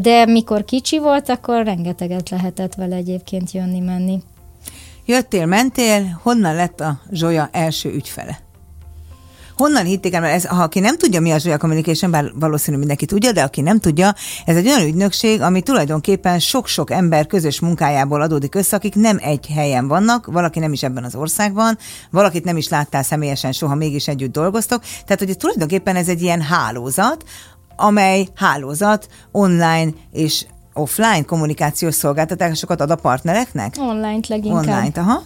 [0.00, 4.22] de mikor kicsi volt, akkor rengeteget lehetett vele egyébként jönni-menni.
[5.06, 8.38] Jöttél, mentél, honnan lett a Zsolya első ügyfele?
[9.56, 12.76] Honnan hitték el, mert ez, ha aki nem tudja, mi a Zsoya Communication, bár valószínű
[12.76, 14.14] mindenki tudja, de aki nem tudja,
[14.46, 19.46] ez egy olyan ügynökség, ami tulajdonképpen sok-sok ember közös munkájából adódik össze, akik nem egy
[19.46, 21.78] helyen vannak, valaki nem is ebben az országban,
[22.10, 24.82] valakit nem is láttál személyesen soha, mégis együtt dolgoztok.
[24.82, 27.24] Tehát, hogy tulajdonképpen ez egy ilyen hálózat,
[27.76, 33.74] amely hálózat online és offline kommunikációs szolgáltatásokat ad a partnereknek?
[33.78, 34.60] Online-t leginkább.
[34.60, 35.22] Online-t, aha.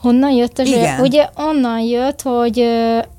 [0.00, 0.86] Honnan jött a zsé?
[1.00, 2.64] Ugye onnan jött, hogy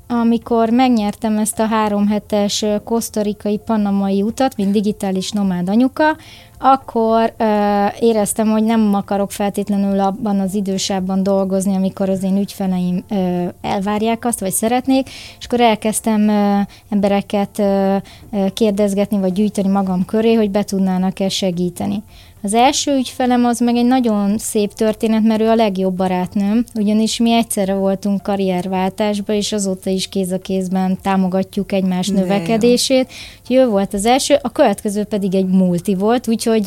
[0.08, 6.16] amikor megnyertem ezt a három hetes kosztorikai panamai utat, mint digitális nomád anyuka,
[6.60, 13.04] akkor uh, éreztem, hogy nem akarok feltétlenül abban az idősában dolgozni, amikor az én ügyfeleim
[13.10, 20.06] uh, elvárják azt, vagy szeretnék, és akkor elkezdtem uh, embereket uh, kérdezgetni, vagy gyűjteni magam
[20.06, 22.04] köré, hogy be tudnának-e segíteni.
[22.44, 27.18] Az első ügyfelem az meg egy nagyon szép történet, mert ő a legjobb barátnőm, ugyanis
[27.18, 33.12] mi egyszerre voltunk karrierváltásban, és azóta is kéz a kézben támogatjuk egymás De növekedését.
[33.42, 36.64] Úgyhogy ő volt az első, a következő pedig egy multi volt, úgyhogy...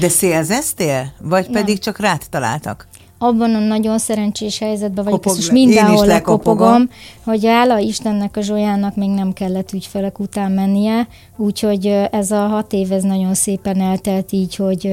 [0.00, 1.12] De szélzeztél?
[1.20, 1.52] Vagy nem.
[1.52, 2.86] pedig csak rád találtak?
[3.18, 6.90] Abban a nagyon szerencsés helyzetben vagyok, Kopog, most mindenhol lekopogom,
[7.24, 12.72] hogy áll Istennek a Zsolyának még nem kellett ügyfelek után mennie, úgyhogy ez a hat
[12.72, 14.92] év ez nagyon szépen eltelt így, hogy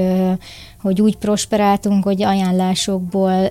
[0.82, 3.50] hogy úgy prosperáltunk, hogy ajánlásokból,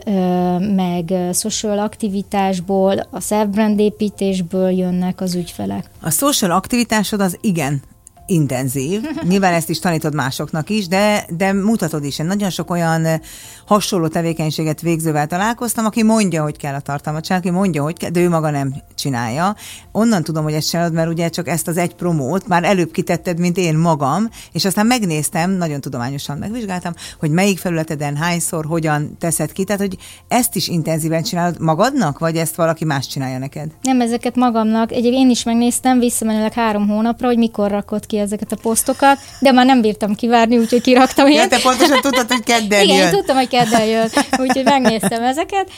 [0.75, 5.91] meg social aktivitásból, a self-brand építésből jönnek az ügyfelek.
[6.01, 7.83] A social aktivitásod az igen
[8.27, 9.01] intenzív.
[9.23, 12.19] Nyilván ezt is tanítod másoknak is, de, de mutatod is.
[12.19, 13.21] Én nagyon sok olyan
[13.67, 18.11] hasonló tevékenységet végzővel találkoztam, aki mondja, hogy kell a tartalmat csinálni, aki mondja, hogy kell,
[18.11, 19.57] de ő maga nem csinálja.
[19.93, 23.39] Onnan tudom, hogy ezt csinálod, mert ugye csak ezt az egy promót már előbb kitetted,
[23.39, 29.53] mint én magam, és aztán megnéztem, nagyon tudományosan megvizsgáltam, hogy melyik felületeden hányszor, hogyan teszed
[29.53, 29.97] ki, tehát hogy
[30.29, 33.71] ezt is intenzíven csinálod magadnak, vagy ezt valaki más csinálja neked?
[33.83, 34.93] Nem, ezeket magamnak.
[34.93, 39.53] Egyébként én is megnéztem visszamenőleg három hónapra, hogy mikor rakott ki ezeket a posztokat, de
[39.53, 41.35] már nem bírtam kivárni, úgyhogy kiraktam én.
[41.35, 43.07] Ja, te pontosan tudtad, hogy kedden Igen, jön.
[43.07, 44.09] én tudtam, hogy kedden jön,
[44.39, 45.71] úgyhogy megnéztem ezeket.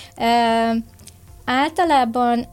[1.45, 2.47] Általában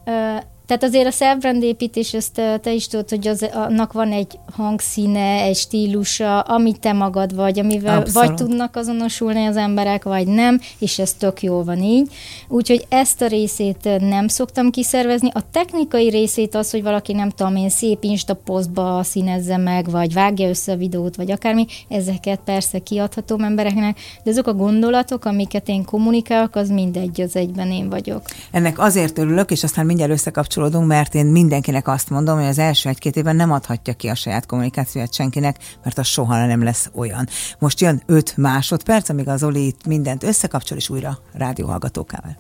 [0.71, 5.41] tehát azért a self-brand építés, ezt te is tudod, hogy az, annak van egy hangszíne,
[5.41, 8.27] egy stílusa, amit te magad vagy, amivel Abszolút.
[8.27, 12.11] vagy tudnak azonosulni az emberek, vagy nem, és ez tök jó van így.
[12.47, 15.29] Úgyhogy ezt a részét nem szoktam kiszervezni.
[15.33, 20.13] A technikai részét az, hogy valaki nem tudom én szép Insta posztba színezze meg, vagy
[20.13, 25.67] vágja össze a videót, vagy akármi, ezeket persze kiadhatom embereknek, de azok a gondolatok, amiket
[25.67, 28.21] én kommunikálok, az mindegy, az egyben én vagyok.
[28.51, 32.57] Ennek azért örülök, és aztán mindjárt összekapcsolom kapcsolódunk, mert én mindenkinek azt mondom, hogy az
[32.57, 36.89] első egy-két évben nem adhatja ki a saját kommunikációját senkinek, mert az soha nem lesz
[36.95, 37.27] olyan.
[37.59, 42.37] Most jön 5 másodperc, amíg az Oli itt mindent összekapcsol, és újra rádióhallgatókával.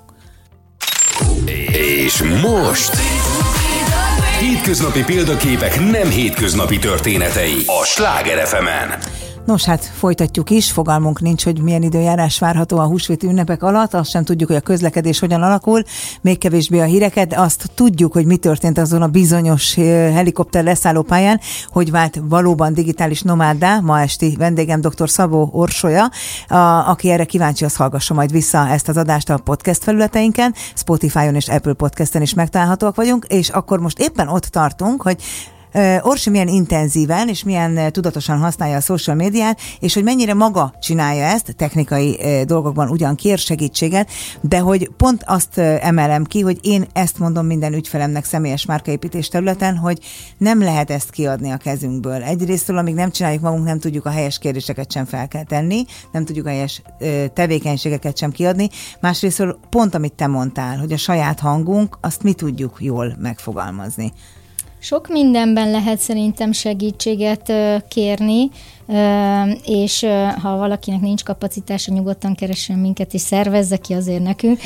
[2.03, 2.95] És most...
[4.39, 9.20] Hétköznapi példaképek nem hétköznapi történetei a Sláger fm.
[9.45, 14.09] Nos, hát folytatjuk is, fogalmunk nincs, hogy milyen időjárás várható a húsvéti ünnepek alatt, azt
[14.09, 15.83] sem tudjuk, hogy a közlekedés hogyan alakul,
[16.21, 20.63] még kevésbé a híreket, de azt tudjuk, hogy mi történt azon a bizonyos eh, helikopter
[20.63, 21.39] leszállópályán,
[21.69, 25.09] hogy vált valóban digitális nomáddá, ma esti vendégem dr.
[25.09, 26.11] Szabó Orsolya,
[26.47, 26.55] a,
[26.89, 31.47] aki erre kíváncsi, az hallgassa majd vissza ezt az adást a podcast felületeinken, Spotify-on és
[31.47, 35.17] Apple Podcast-en is megtalálhatóak vagyunk, és akkor most éppen ott tartunk, hogy
[36.01, 41.23] Orsi milyen intenzíven és milyen tudatosan használja a social médiát, és hogy mennyire maga csinálja
[41.23, 44.09] ezt, technikai dolgokban ugyan kér segítséget,
[44.41, 49.77] de hogy pont azt emelem ki, hogy én ezt mondom minden ügyfelemnek személyes márkaépítés területen,
[49.77, 49.99] hogy
[50.37, 52.23] nem lehet ezt kiadni a kezünkből.
[52.23, 56.25] Egyrésztől, amíg nem csináljuk magunk, nem tudjuk a helyes kérdéseket sem fel kell tenni, nem
[56.25, 56.81] tudjuk a helyes
[57.33, 58.69] tevékenységeket sem kiadni.
[58.99, 64.13] Másrésztől pont, amit te mondtál, hogy a saját hangunk, azt mi tudjuk jól megfogalmazni.
[64.83, 67.53] Sok mindenben lehet szerintem segítséget
[67.87, 68.49] kérni,
[69.65, 70.05] és
[70.41, 74.59] ha valakinek nincs kapacitása, nyugodtan keressen minket, és szervezze ki azért nekünk.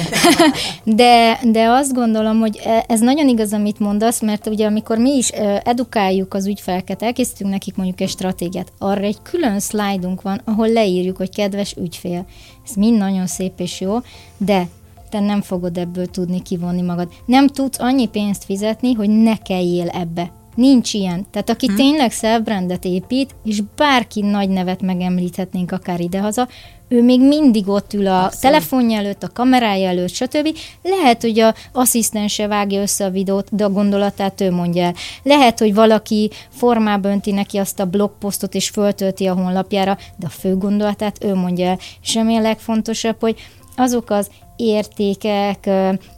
[0.84, 5.11] de, de azt gondolom, hogy e, ez nagyon igaz, amit mondasz, mert ugye amikor mi
[5.11, 5.30] is
[5.63, 11.18] edukáljuk az ügyfeleket, elkészítünk nekik mondjuk egy stratégiát, arra egy külön szlájdunk van, ahol leírjuk,
[11.18, 12.26] hogy kedves ügyfél.
[12.68, 13.97] Ez mind nagyon szép és jó,
[14.38, 14.68] de
[15.16, 17.07] te nem fogod ebből tudni kivonni magad.
[17.26, 20.32] Nem tudsz annyi pénzt fizetni, hogy ne kelljél ebbe.
[20.55, 21.26] Nincs ilyen.
[21.32, 21.76] Tehát aki hmm.
[21.76, 26.47] tényleg self-brandet épít, és bárki nagy nevet megemlíthetnénk akár idehaza,
[26.88, 28.41] ő még mindig ott ül a Abszolút.
[28.41, 30.57] telefonja előtt, a kamerája előtt, stb.
[30.84, 34.93] Lehet, hogy a asszisztense vágja össze a videót, de a gondolatát ő mondja el.
[35.24, 40.30] Lehet, hogy valaki formába önti neki azt a blogposztot, és föltölti a honlapjára, de a
[40.30, 41.80] fő gondolatát ő mondja el.
[42.01, 43.36] És ami a legfontosabb, hogy
[43.76, 45.70] azok az értékek,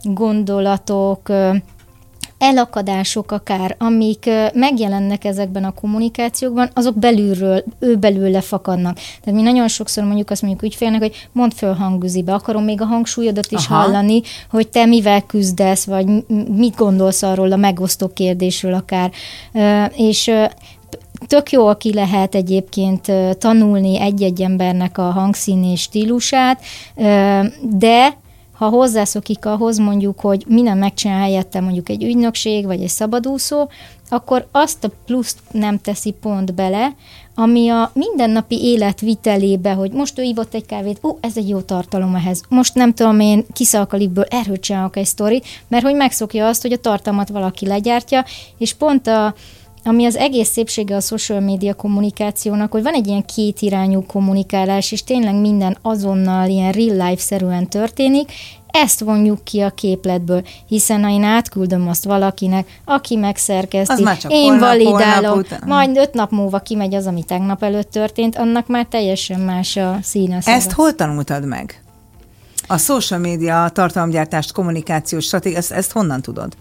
[0.02, 1.30] gondolatok,
[2.38, 8.94] elakadások akár, amik megjelennek ezekben a kommunikációkban, azok belülről, ő belőle fakadnak.
[8.94, 12.84] Tehát mi nagyon sokszor mondjuk azt mondjuk ügyfélnek, hogy mondd föl hangüzibe, akarom még a
[12.84, 13.80] hangsúlyodat is Aha.
[13.80, 16.06] hallani, hogy te mivel küzdesz, vagy
[16.56, 19.10] mit gondolsz arról a megosztó kérdésről akár.
[19.96, 20.30] És
[21.26, 26.60] tök jó, aki lehet egyébként tanulni egy-egy embernek a hangszíni stílusát,
[27.62, 28.16] de
[28.58, 33.68] ha hozzászokik ahhoz mondjuk, hogy minden megcsinál helyette mondjuk egy ügynökség vagy egy szabadúszó,
[34.08, 36.94] akkor azt a pluszt nem teszi pont bele,
[37.34, 41.60] ami a mindennapi élet vitelébe, hogy most ő ívott egy kávét, ó, ez egy jó
[41.60, 42.42] tartalom ehhez.
[42.48, 46.76] Most nem tudom én, kiszalkalikből erről csinálok egy sztorit, mert hogy megszokja azt, hogy a
[46.76, 48.24] tartalmat valaki legyártja,
[48.58, 49.34] és pont a,
[49.88, 55.04] ami az egész szépsége a social media kommunikációnak, hogy van egy ilyen kétirányú kommunikálás, és
[55.04, 58.32] tényleg minden azonnal ilyen real life-szerűen történik,
[58.70, 64.60] ezt vonjuk ki a képletből, hiszen ha én átküldöm azt valakinek, aki megszerkeszti, én holnap,
[64.60, 69.40] validálom, holnap majd öt nap múlva kimegy az, ami tegnap előtt történt, annak már teljesen
[69.40, 70.38] más a színe.
[70.44, 71.82] Ezt hol tanultad meg?
[72.66, 76.56] A social media, tartalomgyártást, kommunikációs stratégia, ezt, ezt honnan tudod?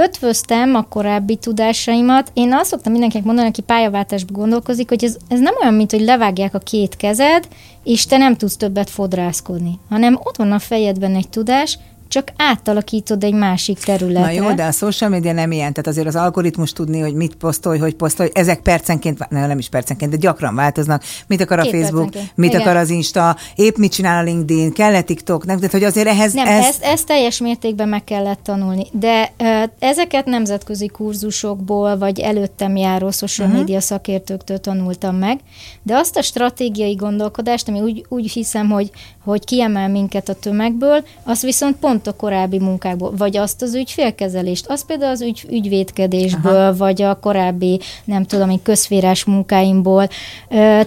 [0.00, 2.30] Ötvöztem a korábbi tudásaimat.
[2.34, 6.00] Én azt szoktam mindenkinek mondani, aki pályaváltásban gondolkozik, hogy ez, ez nem olyan, mint hogy
[6.00, 7.48] levágják a két kezed,
[7.84, 11.78] és te nem tudsz többet fodrászkodni, hanem ott van a fejedben egy tudás,
[12.10, 14.20] csak átalakítod egy másik területre.
[14.20, 17.34] Na jó, de a social media nem ilyen, tehát azért az algoritmus tudni, hogy mit
[17.34, 21.02] posztolj, hogy posztolj, ezek percenként, nem, nem is percenként, de gyakran változnak.
[21.26, 22.36] Mit akar a Két Facebook, percenként.
[22.36, 22.60] mit Igen.
[22.60, 26.06] akar az Insta, épp mit csinál a LinkedIn, kell -e TikTok, nem, tehát hogy azért
[26.06, 26.32] ehhez...
[26.32, 26.64] Nem, ez...
[26.64, 29.32] Ezt, ezt teljes mértékben meg kellett tanulni, de
[29.78, 33.62] ezeket nemzetközi kurzusokból, vagy előttem járó social uh-huh.
[33.62, 35.38] media szakértőktől tanultam meg,
[35.82, 38.90] de azt a stratégiai gondolkodást, ami úgy, úgy hiszem, hogy,
[39.24, 43.74] hogy kiemel minket a tömegből, azt viszont pont pont a korábbi munkákból, vagy azt az
[43.74, 46.76] ügyfélkezelést, az például az ügy, ügyvédkedésből, Aha.
[46.76, 50.08] vagy a korábbi, nem tudom, közférás munkáimból.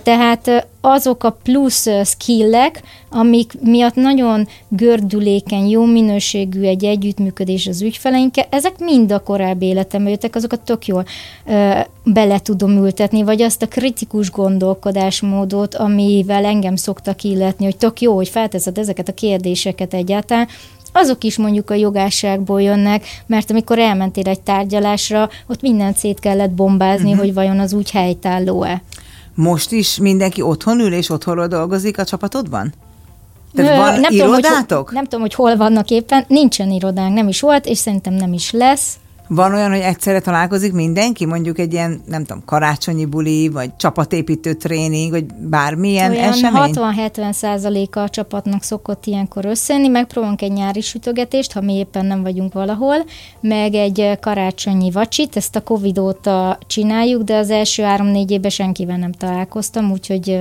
[0.03, 8.45] Tehát azok a plusz skillek, amik miatt nagyon gördülékeny, jó minőségű egy együttműködés az ügyfeleinkkel,
[8.49, 11.05] ezek mind a korábbi életembe jöttek, azokat tök jól
[11.45, 11.71] ö,
[12.03, 18.15] bele tudom ültetni, vagy azt a kritikus gondolkodásmódot, amivel engem szoktak illetni, hogy tök jó,
[18.15, 20.47] hogy felteszed ezeket a kérdéseket egyáltalán,
[20.93, 26.51] azok is mondjuk a jogásságból jönnek, mert amikor elmentél egy tárgyalásra, ott mindent szét kellett
[26.51, 27.19] bombázni, uh-huh.
[27.19, 28.81] hogy vajon az úgy helytálló-e.
[29.35, 32.73] Most is mindenki otthon ül és otthonról dolgozik a csapatodban?
[33.55, 34.67] Tehát van nem irodátok?
[34.67, 36.25] Tudom, hogy, nem tudom, hogy hol vannak éppen.
[36.27, 38.93] Nincsen irodánk, nem is volt, és szerintem nem is lesz.
[39.27, 44.53] Van olyan, hogy egyszerre találkozik mindenki, mondjuk egy ilyen, nem tudom, karácsonyi buli, vagy csapatépítő
[44.53, 46.73] tréning, vagy bármilyen olyan esemény?
[46.75, 52.21] 60-70 százaléka a csapatnak szokott ilyenkor összejönni, megpróbálunk egy nyári sütögetést, ha mi éppen nem
[52.21, 52.95] vagyunk valahol,
[53.39, 58.97] meg egy karácsonyi vacsit, ezt a Covid óta csináljuk, de az első három-négy évben senkivel
[58.97, 60.39] nem találkoztam, úgyhogy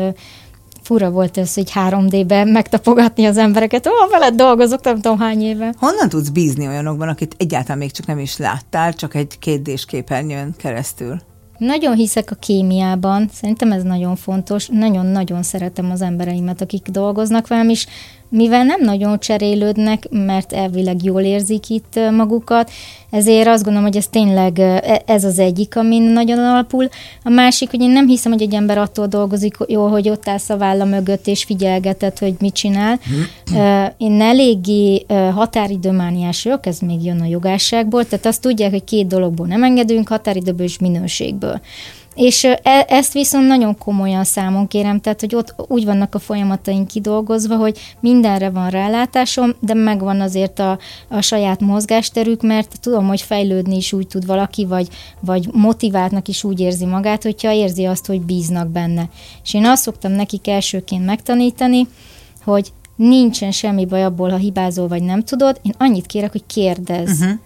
[0.93, 3.87] fura volt ez, hogy 3D-ben megtapogatni az embereket.
[3.87, 5.75] Ó, veled dolgozok, nem tudom hány éve.
[5.79, 10.55] Honnan tudsz bízni olyanokban, akit egyáltalán még csak nem is láttál, csak egy kétdés képernyőn
[10.57, 11.21] keresztül?
[11.59, 14.69] Nagyon hiszek a kémiában, szerintem ez nagyon fontos.
[14.69, 17.87] Nagyon-nagyon szeretem az embereimet, akik dolgoznak velem, és
[18.33, 22.71] mivel nem nagyon cserélődnek, mert elvileg jól érzik itt magukat,
[23.11, 26.89] ezért azt gondolom, hogy ez tényleg e, ez az egyik, amin nagyon alapul.
[27.23, 30.51] A másik, hogy én nem hiszem, hogy egy ember attól dolgozik jól, hogy ott állsz
[30.51, 32.99] a válla mögött és figyelgeted, hogy mit csinál.
[33.97, 39.47] Én eléggé határidőmániás vagyok, ez még jön a jogásságból, tehát azt tudják, hogy két dologból
[39.47, 41.61] nem engedünk, határidőből és minőségből.
[42.15, 46.89] És e, ezt viszont nagyon komolyan számon kérem, tehát hogy ott úgy vannak a folyamataink
[46.89, 53.21] kidolgozva, hogy mindenre van rálátásom, de megvan azért a, a saját mozgásterük, mert tudom, hogy
[53.21, 54.89] fejlődni is úgy tud valaki, vagy,
[55.21, 59.09] vagy motiváltnak is úgy érzi magát, hogyha érzi azt, hogy bíznak benne.
[59.45, 61.87] És én azt szoktam nekik elsőként megtanítani,
[62.45, 67.21] hogy nincsen semmi baj abból, ha hibázol, vagy nem tudod, én annyit kérek, hogy kérdezz.
[67.21, 67.39] Uh-huh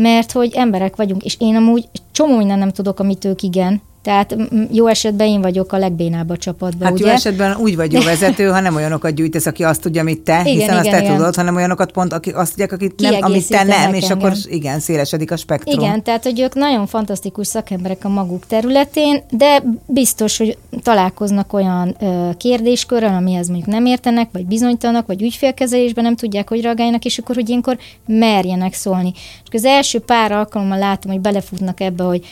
[0.00, 4.36] mert hogy emberek vagyunk, és én amúgy csomó minden nem tudok, amit ők igen, tehát
[4.72, 7.06] jó esetben én vagyok a legbénább a csapatban, Hát ugye?
[7.06, 10.40] jó esetben úgy vagy jó vezető, ha nem olyanokat gyűjtesz, aki azt tudja, amit te,
[10.40, 11.16] igen, hiszen igen, azt te igen.
[11.16, 14.18] tudod, hanem olyanokat pont, akik azt tudják, akik nem, amit te nem, és engem.
[14.18, 15.80] akkor igen, szélesedik a spektrum.
[15.80, 21.96] Igen, tehát hogy ők nagyon fantasztikus szakemberek a maguk területén, de biztos, hogy találkoznak olyan
[22.00, 27.18] ö, kérdéskörrel, amihez mondjuk nem értenek, vagy bizonytalanok, vagy ügyfélkezelésben nem tudják, hogy reagáljanak, és
[27.18, 29.12] akkor, hogy ilyenkor merjenek szólni.
[29.50, 32.26] És az első pár alkalommal látom, hogy belefutnak ebbe, hogy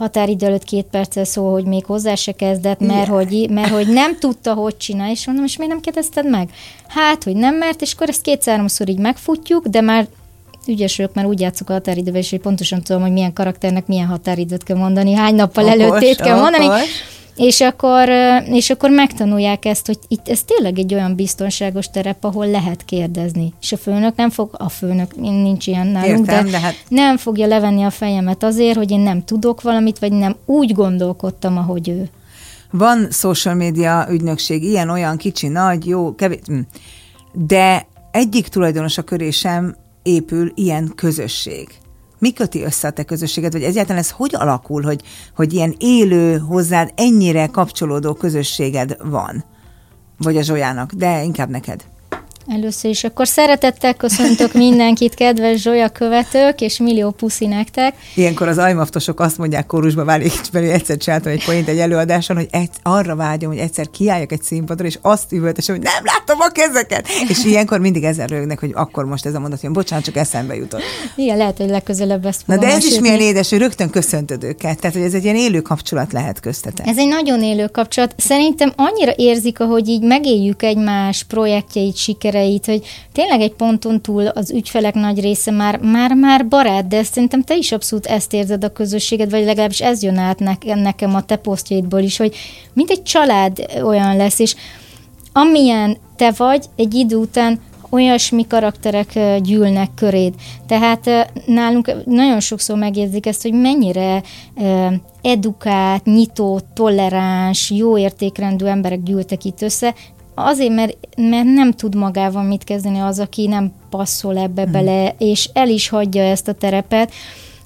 [0.00, 4.18] határidő előtt két perccel szó, hogy még hozzá se kezdett, mert, hogy, mert hogy nem
[4.18, 6.50] tudta, hogy csinálni, és mondom, és miért nem kérdezted meg?
[6.88, 10.06] Hát, hogy nem mert, és akkor ezt kétszer-háromszor így megfutjuk, de már
[10.66, 14.06] ügyes vagyok, mert úgy játszok a határidővel, és hogy pontosan tudom, hogy milyen karakternek milyen
[14.06, 16.50] határidőt kell mondani, hány nappal okos, előttét kell okos.
[16.50, 16.82] mondani.
[17.40, 18.08] És akkor,
[18.44, 23.52] és akkor megtanulják ezt, hogy itt ez tényleg egy olyan biztonságos terep, ahol lehet kérdezni.
[23.60, 26.74] És a főnök nem fog, a főnök, nincs ilyen nálunk, Értem, de, hát...
[26.88, 31.56] nem fogja levenni a fejemet azért, hogy én nem tudok valamit, vagy nem úgy gondolkodtam,
[31.56, 32.08] ahogy ő.
[32.70, 36.58] Van social media ügynökség, ilyen, olyan, kicsi, nagy, jó, kevés, hm.
[37.32, 41.79] de egyik tulajdonosa köré sem épül ilyen közösség
[42.20, 45.02] mi köti össze a te közösséget, vagy egyáltalán ez hogy alakul, hogy,
[45.34, 49.44] hogy ilyen élő, hozzád ennyire kapcsolódó közösséged van?
[50.18, 51.84] Vagy a Zsolyának, de inkább neked.
[52.46, 57.94] Először is akkor szeretettel köszöntök mindenkit, kedves Zsolya követők, és millió puszi nektek.
[58.14, 62.48] Ilyenkor az ajmaftosok azt mondják kórusba, válik, hogy egyszer csináltam egy point egy előadáson, hogy
[62.50, 66.48] egy, arra vágyom, hogy egyszer kiálljak egy színpadra, és azt üvöltesem, hogy nem látom a
[66.48, 67.06] kezeket.
[67.28, 70.54] És ilyenkor mindig ezen rögnek, hogy akkor most ez a mondat jön, bocsánat, csak eszembe
[70.54, 70.82] jutott.
[71.16, 74.80] Igen, lehet, hogy legközelebb ezt Na de ez is milyen édes, hogy rögtön köszöntöd őket.
[74.80, 76.86] Tehát, hogy ez egy ilyen élő kapcsolat lehet köztetek.
[76.86, 78.14] Ez egy nagyon élő kapcsolat.
[78.16, 84.26] Szerintem annyira érzik, ahogy így megéljük egymás projektjeit, siker sikereit, hogy tényleg egy ponton túl
[84.26, 88.64] az ügyfelek nagy része már, már, már barát, de szerintem te is abszolút ezt érzed
[88.64, 92.36] a közösséged, vagy legalábbis ez jön át nekem a te posztjaidból is, hogy
[92.72, 94.54] mint egy család olyan lesz, és
[95.32, 97.60] amilyen te vagy, egy idő után
[97.90, 100.34] olyasmi karakterek gyűlnek köréd.
[100.66, 104.22] Tehát nálunk nagyon sokszor megjegyzik ezt, hogy mennyire
[105.22, 109.94] edukált, nyitott, toleráns, jó értékrendű emberek gyűltek itt össze,
[110.44, 114.72] Azért, mert, mert nem tud magával mit kezdeni az, aki nem passzol ebbe hmm.
[114.72, 117.12] bele, és el is hagyja ezt a terepet.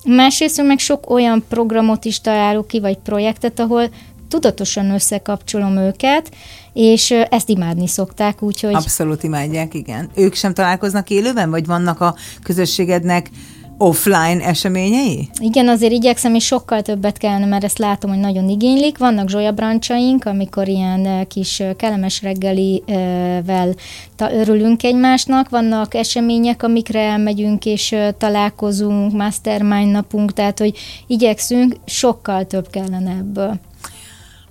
[0.05, 3.91] Másrészt meg sok olyan programot is találok ki, vagy projektet, ahol
[4.29, 6.31] tudatosan összekapcsolom őket,
[6.73, 8.75] és ezt imádni szokták, úgyhogy...
[8.75, 10.11] Abszolút imádják, igen.
[10.15, 13.31] Ők sem találkoznak élőben, vagy vannak a közösségednek
[13.79, 15.29] offline eseményei?
[15.41, 18.99] Igen, azért igyekszem, és sokkal többet kellene, mert ezt látom, hogy nagyon igénylik.
[18.99, 23.75] Vannak zsolyabráncsaink, amikor ilyen kis kellemes reggelivel
[24.19, 25.49] örülünk egymásnak.
[25.49, 33.55] Vannak események, amikre elmegyünk és találkozunk, mastermind napunk, tehát hogy igyekszünk, sokkal több kellene ebből.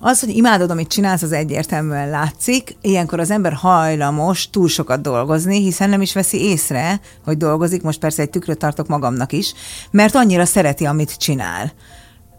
[0.06, 2.76] Az, hogy imádod, amit csinálsz, az egyértelműen látszik.
[2.82, 7.82] Ilyenkor az ember hajlamos túl sokat dolgozni, hiszen nem is veszi észre, hogy dolgozik.
[7.82, 9.54] Most persze egy tükröt tartok magamnak is,
[9.91, 11.72] mert annyira szereti, amit csinál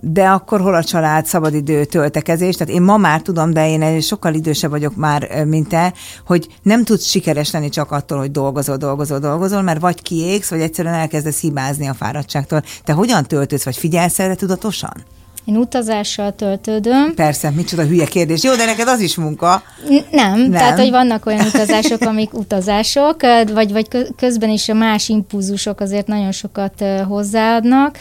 [0.07, 2.57] de akkor hol a család, szabadidő, töltekezés?
[2.57, 5.93] Tehát én ma már tudom, de én sokkal idősebb vagyok már, mint te,
[6.27, 10.61] hogy nem tudsz sikeres lenni csak attól, hogy dolgozol, dolgozol, dolgozol, mert vagy kiégsz, vagy
[10.61, 12.63] egyszerűen elkezdesz hibázni a fáradtságtól.
[12.85, 15.05] Te hogyan töltődsz, vagy figyelsz erre tudatosan?
[15.45, 17.15] Én utazással töltődöm.
[17.15, 18.43] Persze, micsoda hülye kérdés.
[18.43, 19.63] Jó, de neked az is munka.
[19.89, 23.17] N- nem, nem, tehát hogy vannak olyan utazások, amik utazások,
[23.53, 27.99] vagy, vagy közben is a más impulzusok azért nagyon sokat hozzáadnak.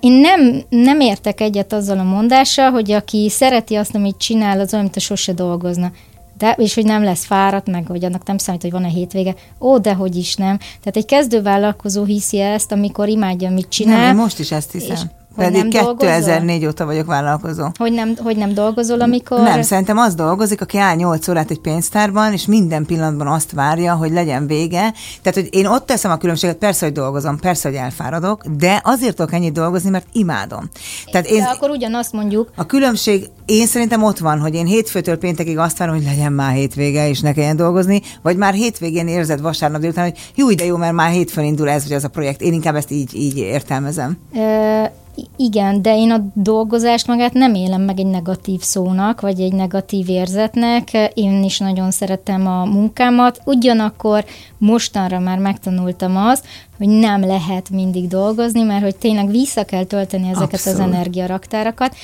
[0.00, 4.72] Én nem, nem értek egyet azzal a mondással, hogy aki szereti azt, amit csinál, az
[4.72, 5.90] olyan, mint a sose dolgozna.
[6.38, 9.34] De, és hogy nem lesz fáradt, meg hogy annak nem számít, hogy van a hétvége.
[9.60, 10.58] Ó, de hogy is nem.
[10.58, 13.98] Tehát egy kezdővállalkozó hiszi ezt, amikor imádja, mit csinál.
[13.98, 14.90] Nem, én most is ezt hiszem.
[14.90, 15.00] És
[15.36, 16.68] pedig 2004 dolgozol?
[16.68, 17.66] óta vagyok vállalkozó.
[17.78, 19.40] Hogy nem, hogy nem dolgozol, amikor...
[19.40, 23.94] Nem, szerintem az dolgozik, aki áll 8 órát egy pénztárban, és minden pillanatban azt várja,
[23.94, 24.92] hogy legyen vége.
[25.22, 29.16] Tehát, hogy én ott teszem a különbséget, persze, hogy dolgozom, persze, hogy elfáradok, de azért
[29.16, 30.68] tudok ennyit dolgozni, mert imádom.
[31.12, 32.50] Tehát én, de akkor ugyanazt mondjuk.
[32.56, 36.54] A különbség én szerintem ott van, hogy én hétfőtől péntekig azt várom, hogy legyen már
[36.54, 40.76] hétvége, és ne kelljen dolgozni, vagy már hétvégén érzed vasárnap délután, hogy jó, de jó,
[40.76, 42.40] mert már hétfőn indul ez vagy az a projekt.
[42.40, 44.18] Én inkább ezt így, így értelmezem.
[44.34, 45.02] Ö-
[45.36, 50.08] igen, de én a dolgozást magát nem élem meg egy negatív szónak, vagy egy negatív
[50.08, 51.10] érzetnek.
[51.14, 53.40] Én is nagyon szeretem a munkámat.
[53.44, 54.24] Ugyanakkor
[54.58, 56.46] mostanra már megtanultam azt,
[56.78, 60.78] hogy nem lehet mindig dolgozni, mert hogy tényleg vissza kell tölteni ezeket Abszolút.
[60.78, 61.94] az energiaraktárakat.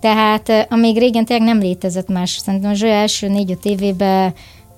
[0.00, 4.34] Tehát amíg régen tényleg nem létezett más, szerintem az első négy-öt évében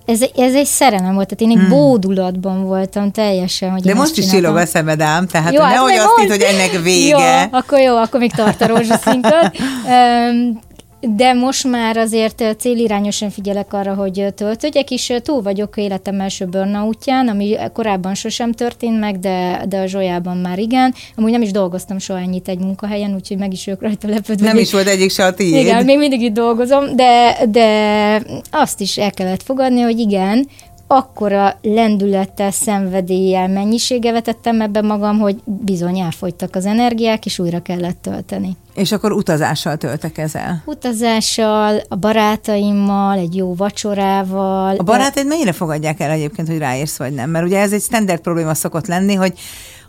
[0.07, 1.79] ez, ez egy szerelem volt, tehát én egy hmm.
[1.79, 3.71] bódulatban voltam teljesen.
[3.71, 6.41] Hogy De most is csillog a szemed ám, tehát jó, nehogy hát azt hidd, hogy
[6.43, 7.49] ennek vége.
[7.51, 9.53] Jó, akkor jó, akkor még tart a rózsaszínköd.
[11.09, 17.29] De most már azért célirányosan figyelek arra, hogy töltődjek, és túl vagyok életem első burnoutján,
[17.29, 20.95] ami korábban sosem történt meg, de, de a Zsolyában már igen.
[21.17, 24.47] Amúgy nem is dolgoztam soha ennyit egy munkahelyen, úgyhogy meg is ők rajta lepődve.
[24.47, 25.65] Nem is volt egyik se a tiéd.
[25.65, 30.49] Igen, még mindig itt dolgozom, de, de azt is el kellett fogadni, hogy igen,
[30.93, 38.03] akkora lendülettel, szenvedéllyel, mennyisége vetettem ebbe magam, hogy bizony elfogytak az energiák, és újra kellett
[38.03, 38.57] tölteni.
[38.75, 40.63] És akkor utazással töltekezel?
[40.67, 44.77] Utazással, a barátaimmal, egy jó vacsorával.
[44.77, 47.31] A barátaid mennyire fogadják el egyébként, hogy ráérsz vagy nem?
[47.31, 49.35] Mert ugye ez egy standard probléma szokott lenni, hogy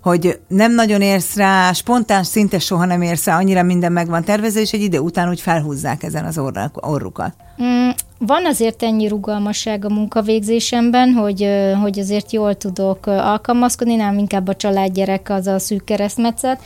[0.02, 4.24] hogy nem nagyon érsz rá, spontán szinte soha nem érsz rá, annyira minden meg van
[4.24, 6.40] tervezve, és egy idő után úgy felhúzzák ezen az
[6.74, 7.34] orrukat.
[7.62, 7.90] Mm,
[8.26, 11.50] van azért ennyi rugalmasság a munkavégzésemben, hogy,
[11.82, 16.60] hogy azért jól tudok alkalmazkodni, nem inkább a családgyerek az a szűk keresztmetszet,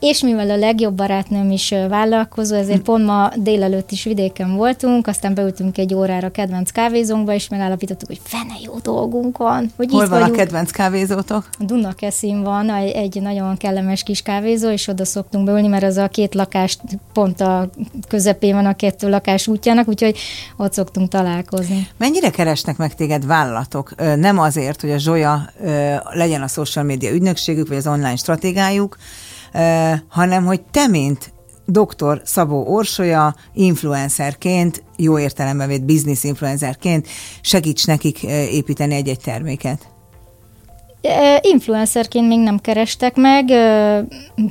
[0.00, 5.34] és mivel a legjobb barátnőm is vállalkozó, ezért pont ma délelőtt is vidéken voltunk, aztán
[5.34, 9.70] beültünk egy órára a kedvenc kávézónkba, és megállapítottuk, hogy fene jó dolgunk van.
[9.76, 10.34] Hogy Hol van vagyunk.
[10.34, 11.48] a kedvenc kávézótok?
[11.58, 16.34] Dunakeszin van egy nagyon kellemes kis kávézó, és oda szoktunk beülni, mert az a két
[16.34, 16.78] lakás
[17.12, 17.68] pont a
[18.08, 20.15] közepén van a kettő lakás útjának, úgyhogy
[20.56, 21.88] ott szoktunk találkozni.
[21.96, 23.94] Mennyire keresnek meg téged vállalatok?
[24.16, 25.50] Nem azért, hogy a Zsolya
[26.10, 28.96] legyen a social media ügynökségük, vagy az online stratégájuk,
[30.08, 31.32] hanem hogy te, mint
[31.66, 32.20] dr.
[32.24, 37.08] Szabó Orsolya influencerként, jó értelemben vett business influencerként
[37.40, 39.95] segíts nekik építeni egy-egy terméket?
[41.40, 43.44] Influencerként még nem kerestek meg,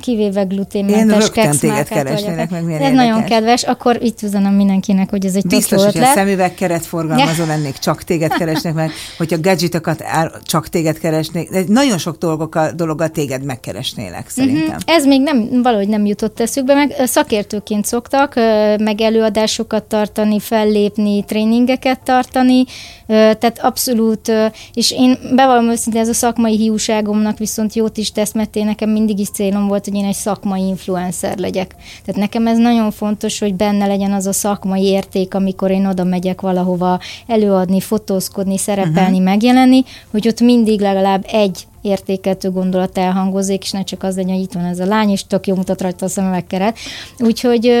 [0.00, 1.88] kivéve gluténmentes kekszmárkát.
[1.88, 2.92] keresnének meg, Ez érdekes.
[2.92, 7.78] nagyon kedves, akkor itt üzenem mindenkinek, hogy ez egy Biztos, hogy a szemüvegkeret forgalmazó lennék,
[7.78, 10.04] csak téged keresnek meg, hogyha gadgetokat
[10.42, 14.64] csak téged keresnék, de nagyon sok dolgokkal, dologgal téged megkeresnélek szerintem.
[14.64, 14.94] Uh-huh.
[14.96, 18.34] Ez még nem, valahogy nem jutott eszükbe, meg szakértőként szoktak,
[18.78, 22.64] meg előadásokat tartani, fellépni, tréningeket tartani,
[23.06, 24.32] tehát abszolút,
[24.74, 26.14] és én bevallom őszintén, ez a
[26.46, 30.04] szakmai hiúságomnak viszont jót is tesz, mert én nekem mindig is célom volt, hogy én
[30.04, 31.74] egy szakmai influencer legyek.
[32.04, 36.04] Tehát nekem ez nagyon fontos, hogy benne legyen az a szakmai érték, amikor én oda
[36.04, 39.24] megyek valahova előadni, fotózkodni, szerepelni, uh-huh.
[39.24, 44.42] megjelenni, hogy ott mindig legalább egy értékeltő gondolat elhangozik, és ne csak az legyen, hogy
[44.42, 46.78] itt van ez a lány, és tök jó mutat rajta a szemüvegkeret.
[47.18, 47.72] Úgyhogy,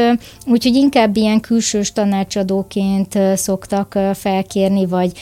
[0.46, 5.12] úgyhogy inkább ilyen külsős tanácsadóként szoktak felkérni, vagy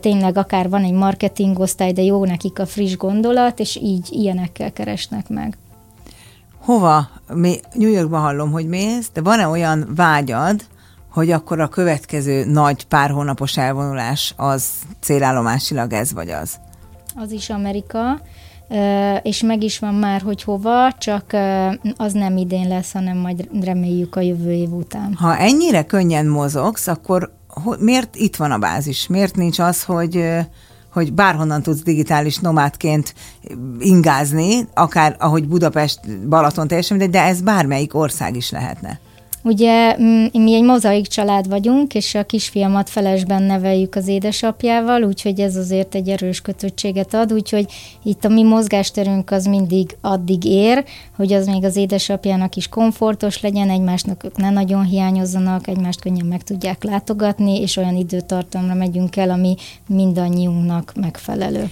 [0.00, 5.28] tényleg akár van egy marketingosztály, de jó nekik a friss gondolat, és így ilyenekkel keresnek
[5.28, 5.56] meg.
[6.58, 7.08] Hova?
[7.34, 10.60] Mi New Yorkban hallom, hogy mész, de van-e olyan vágyad,
[11.10, 14.68] hogy akkor a következő nagy pár hónapos elvonulás az
[15.00, 16.58] célállomásilag ez vagy az?
[17.14, 18.20] Az is Amerika,
[19.22, 21.24] és meg is van már, hogy hova, csak
[21.96, 25.14] az nem idén lesz, hanem majd reméljük a jövő év után.
[25.14, 27.32] Ha ennyire könnyen mozogsz, akkor
[27.78, 29.06] miért itt van a bázis?
[29.06, 30.24] Miért nincs az, hogy
[30.92, 33.14] hogy bárhonnan tudsz digitális nomádként
[33.78, 39.00] ingázni, akár ahogy Budapest, Balaton teljesen mindegy, de ez bármelyik ország is lehetne.
[39.44, 39.96] Ugye
[40.32, 45.94] mi egy mozaik család vagyunk, és a kisfiamat felesben neveljük az édesapjával, úgyhogy ez azért
[45.94, 47.66] egy erős kötöttséget ad, úgyhogy
[48.02, 50.84] itt a mi mozgásterünk az mindig addig ér,
[51.16, 56.26] hogy az még az édesapjának is komfortos legyen, egymásnak ők ne nagyon hiányozzanak, egymást könnyen
[56.26, 59.54] meg tudják látogatni, és olyan időtartamra megyünk el, ami
[59.86, 61.70] mindannyiunknak megfelelő.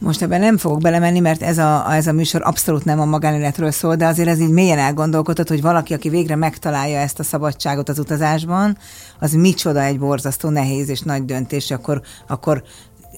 [0.00, 3.70] Most ebben nem fogok belemenni, mert ez a, ez a műsor abszolút nem a magánéletről
[3.70, 7.88] szól, de azért ez így mélyen elgondolkodott, hogy valaki, aki végre megtalálja ezt a szabadságot
[7.88, 8.78] az utazásban,
[9.18, 12.62] az micsoda egy borzasztó nehéz és nagy döntés, akkor, akkor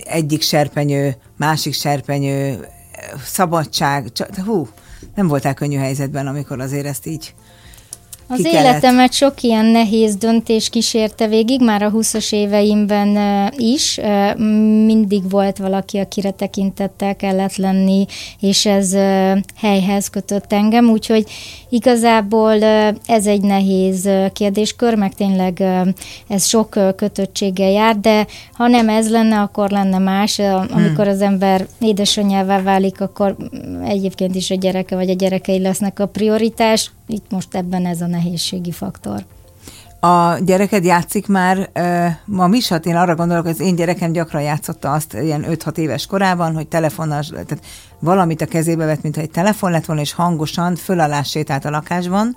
[0.05, 2.67] egyik serpenyő, másik serpenyő,
[3.25, 4.69] szabadság, csak, hú,
[5.15, 7.35] nem voltál könnyű helyzetben, amikor azért ezt így
[8.33, 13.19] az életemet sok ilyen nehéz döntés kísérte végig, már a 20-as éveimben
[13.57, 14.01] is.
[14.85, 18.07] Mindig volt valaki, akire tekintettel kellett lenni,
[18.41, 18.97] és ez
[19.57, 21.25] helyhez kötött engem, úgyhogy
[21.69, 22.65] igazából
[23.07, 25.63] ez egy nehéz kérdéskör, meg tényleg
[26.29, 30.39] ez sok kötöttséggel jár, de ha nem ez lenne, akkor lenne más.
[30.71, 31.15] Amikor hmm.
[31.15, 33.37] az ember édesanyjává válik, akkor
[33.85, 36.91] egyébként is a gyereke vagy a gyerekei lesznek a prioritás.
[37.13, 39.25] Itt most ebben ez a nehézségi faktor.
[40.01, 44.13] A gyereked játszik már uh, ma is, hát én arra gondolok, hogy az én gyerekem
[44.13, 47.61] gyakran játszotta azt ilyen 5-6 éves korában, hogy telefonnal, tehát
[47.99, 51.71] valamit a kezébe vett, mintha egy telefon lett volna, és hangosan föl alá sétált a
[51.71, 52.37] lakásban,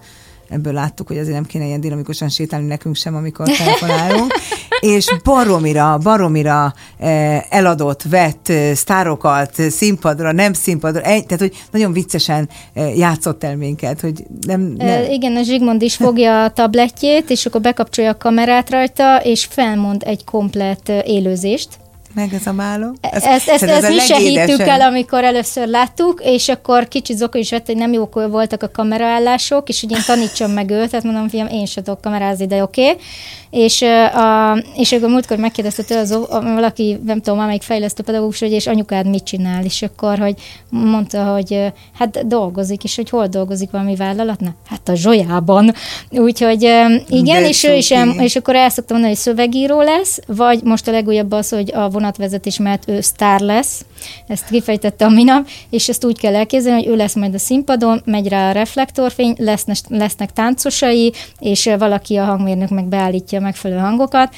[0.49, 4.34] ebből láttuk, hogy azért nem kéne ilyen dinamikusan sétálni nekünk sem, amikor telefonálunk,
[4.84, 12.50] és baromira, baromira eh, eladott, vett eh, sztárokat színpadra, nem színpadra, tehát hogy nagyon viccesen
[12.96, 15.12] játszott el minket, hogy nem, nem...
[15.12, 20.04] Igen, a Zsigmond is fogja a tabletjét, és akkor bekapcsolja a kamerát rajta, és felmond
[20.06, 21.70] egy komplet élőzést,
[22.14, 22.95] meg ez a máló?
[23.01, 27.38] Ez, ezt ezt, ezt mi se hittük el, amikor először láttuk, és akkor kicsit Zoko
[27.38, 31.05] is vett, hogy nem jók voltak a kameraállások, és hogy én tanítsam meg őt, tehát
[31.05, 32.82] mondom, fiam, én se tudok kamerázni, de oké.
[32.82, 33.01] Okay.
[33.49, 38.51] És, a, és akkor múltkor megkérdezte tőle az, valaki, nem tudom, amelyik fejlesztő pedagógus, hogy
[38.51, 40.36] és anyukád mit csinál, és akkor, hogy
[40.70, 44.55] mondta, hogy hát dolgozik, és hogy hol dolgozik valami vállalatnál?
[44.70, 45.74] Hát a zsolyában.
[46.09, 46.61] Úgyhogy
[47.07, 51.32] igen, és, és, és akkor el szoktam mondani, hogy szövegíró lesz, vagy most a legújabb
[51.32, 53.86] az, hogy a vonatvezetés mert ő sztár lesz,
[54.28, 58.01] ezt kifejtette a minap, és ezt úgy kell elképzelni, hogy ő lesz majd a színpadon,
[58.06, 63.80] megy rá a reflektorfény, lesznek, lesznek táncosai, és valaki a hangmérnök meg beállítja a megfelelő
[63.80, 64.36] hangokat,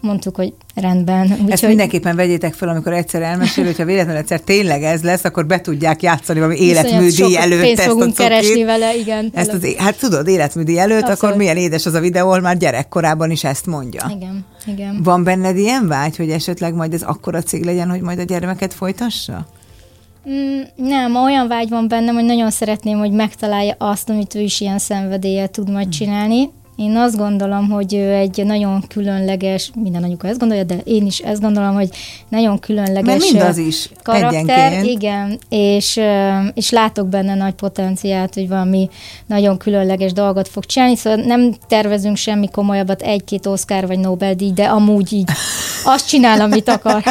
[0.00, 1.36] mondtuk, hogy rendben.
[1.42, 1.68] Úgy, Ezt hogy...
[1.68, 6.02] mindenképpen vegyétek fel, amikor egyszer elmesél, hogyha véletlenül egyszer tényleg ez lesz, akkor be tudják
[6.02, 7.60] játszani valami életműdi előtt.
[7.60, 9.30] Pénzt ezt fogunk a keresni vele, igen.
[9.34, 11.22] Ezt az, hát tudod, életműdi előtt, Abszolút.
[11.22, 14.12] akkor milyen édes az a videó, ahol már gyerekkorában is ezt mondja.
[14.16, 15.00] Igen, igen.
[15.02, 18.74] Van benned ilyen vágy, hogy esetleg majd ez akkora cég legyen, hogy majd a gyermeket
[18.74, 19.46] folytassa?
[20.28, 24.60] Mm, nem, olyan vágy van bennem, hogy nagyon szeretném, hogy megtalálja azt, amit ő is
[24.60, 25.90] ilyen szenvedéllyel tud majd mm.
[25.90, 26.50] csinálni,
[26.80, 31.18] Én azt gondolom, hogy ő egy nagyon különleges, minden anyuka ezt gondolja, de én is
[31.18, 31.88] ezt gondolom, hogy
[32.28, 34.32] nagyon különleges Mert mindaz is karakter.
[34.32, 34.86] egyenként.
[34.86, 36.00] Igen, és,
[36.54, 38.88] és látok benne nagy potenciált, hogy valami
[39.26, 44.64] nagyon különleges dolgot fog csinálni, szóval nem tervezünk semmi komolyabbat, egy-két Oscar vagy Nobel-díj, de
[44.64, 45.30] amúgy így
[45.84, 47.02] azt csinál, amit akar.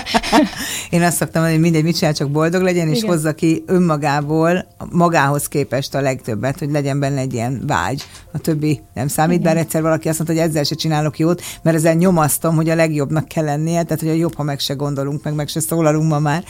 [0.89, 3.09] Én azt szoktam mondani, hogy mindegy, mit csinál, csak boldog legyen, és Igen.
[3.09, 8.03] hozza ki önmagából, magához képest a legtöbbet, hogy legyen benne egy ilyen vágy.
[8.33, 11.77] A többi nem számít, bár egyszer valaki azt mondta, hogy ezzel se csinálok jót, mert
[11.77, 15.23] ezzel nyomasztom, hogy a legjobbnak kell lennie, tehát hogy a jobb, ha meg se gondolunk,
[15.23, 16.43] meg meg se szólalunk ma már.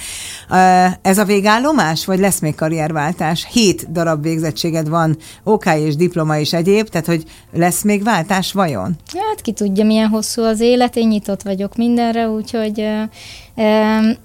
[1.01, 3.47] Ez a végállomás, vagy lesz még karrierváltás?
[3.51, 8.95] Hét darab végzettséged van, OK és diploma és egyéb, tehát hogy lesz még váltás vajon?
[9.13, 12.87] Hát ki tudja, milyen hosszú az élet, én nyitott vagyok mindenre, úgyhogy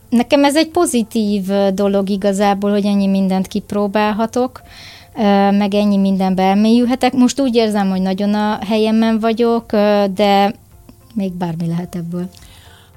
[0.09, 1.43] nekem ez egy pozitív
[1.75, 4.63] dolog igazából, hogy ennyi mindent kipróbálhatok,
[5.51, 7.13] meg ennyi mindenbe elmélyülhetek.
[7.13, 9.73] Most úgy érzem, hogy nagyon a helyemen vagyok,
[10.15, 10.55] de
[11.15, 12.29] még bármi lehet ebből.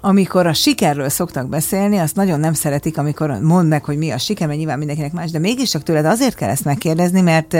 [0.01, 4.17] Amikor a sikerről szoktak beszélni, azt nagyon nem szeretik, amikor mondd meg, hogy mi a
[4.17, 7.55] siker, mert nyilván mindenkinek más, de mégiscsak tőled azért kell ezt megkérdezni, mert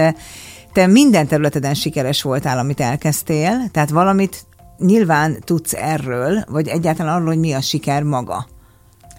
[0.73, 4.45] te minden területeden sikeres voltál, amit elkezdtél, tehát valamit
[4.77, 8.47] nyilván tudsz erről, vagy egyáltalán arról, hogy mi a siker maga.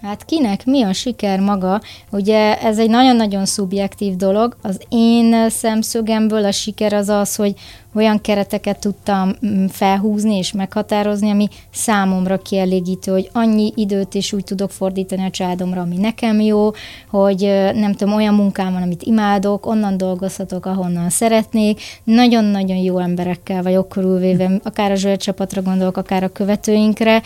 [0.01, 1.81] Hát kinek mi a siker maga?
[2.11, 4.55] Ugye ez egy nagyon-nagyon szubjektív dolog.
[4.61, 7.53] Az én szemszögemből a siker az az, hogy
[7.93, 14.43] olyan kereteket tudtam mm, felhúzni és meghatározni, ami számomra kielégítő, hogy annyi időt is úgy
[14.43, 16.71] tudok fordítani a családomra, ami nekem jó,
[17.09, 17.39] hogy
[17.73, 21.81] nem tudom, olyan munkám van, amit imádok, onnan dolgozhatok, ahonnan szeretnék.
[22.03, 27.21] Nagyon-nagyon jó emberekkel vagyok körülvéve, akár a zöld csapatra gondolok, akár a követőinkre.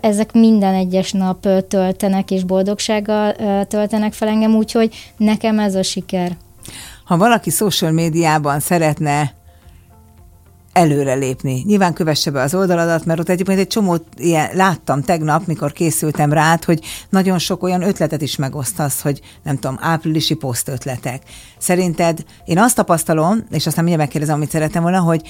[0.00, 3.34] Ezek minden egyes nap töltenek és boldogsággal
[3.64, 6.36] töltenek fel engem, úgyhogy nekem ez a siker.
[7.04, 9.37] Ha valaki social médiában szeretne
[10.72, 11.62] előrelépni.
[11.66, 16.32] Nyilván kövesse be az oldaladat, mert ott egyébként egy csomót ilyen, láttam tegnap, mikor készültem
[16.32, 21.22] rá, hogy nagyon sok olyan ötletet is megosztasz, hogy nem tudom, áprilisi poszt ötletek.
[21.58, 25.22] Szerinted én azt tapasztalom, és aztán mindjárt megkérdezem, amit szeretem volna, hogy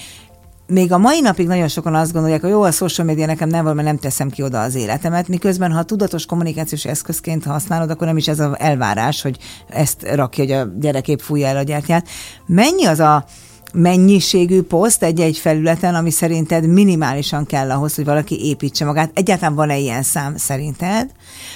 [0.66, 3.64] még a mai napig nagyon sokan azt gondolják, hogy jó, a social media nekem nem
[3.64, 8.06] van, mert nem teszem ki oda az életemet, miközben ha tudatos kommunikációs eszközként használod, akkor
[8.06, 12.08] nem is ez az elvárás, hogy ezt rakja, hogy a gyerekép fújja el a gyertyát.
[12.46, 13.24] Mennyi az a
[13.72, 19.10] mennyiségű poszt egy-egy felületen, ami szerinted minimálisan kell ahhoz, hogy valaki építse magát?
[19.14, 21.10] Egyáltalán van-e ilyen szám szerinted?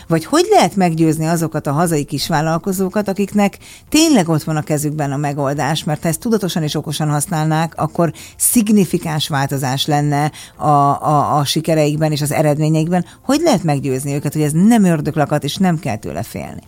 [0.06, 3.58] Vagy hogy lehet meggyőzni azokat a hazai kisvállalkozókat, akiknek
[3.88, 8.12] tényleg ott van a kezükben a megoldás, mert ha ezt tudatosan és okosan használnák, akkor
[8.36, 13.04] szignifikáns változás lenne a, a, a sikereikben és az eredményeikben.
[13.24, 16.62] Hogy lehet meggyőzni őket, hogy ez nem ördöglakat, és nem kell tőle félni?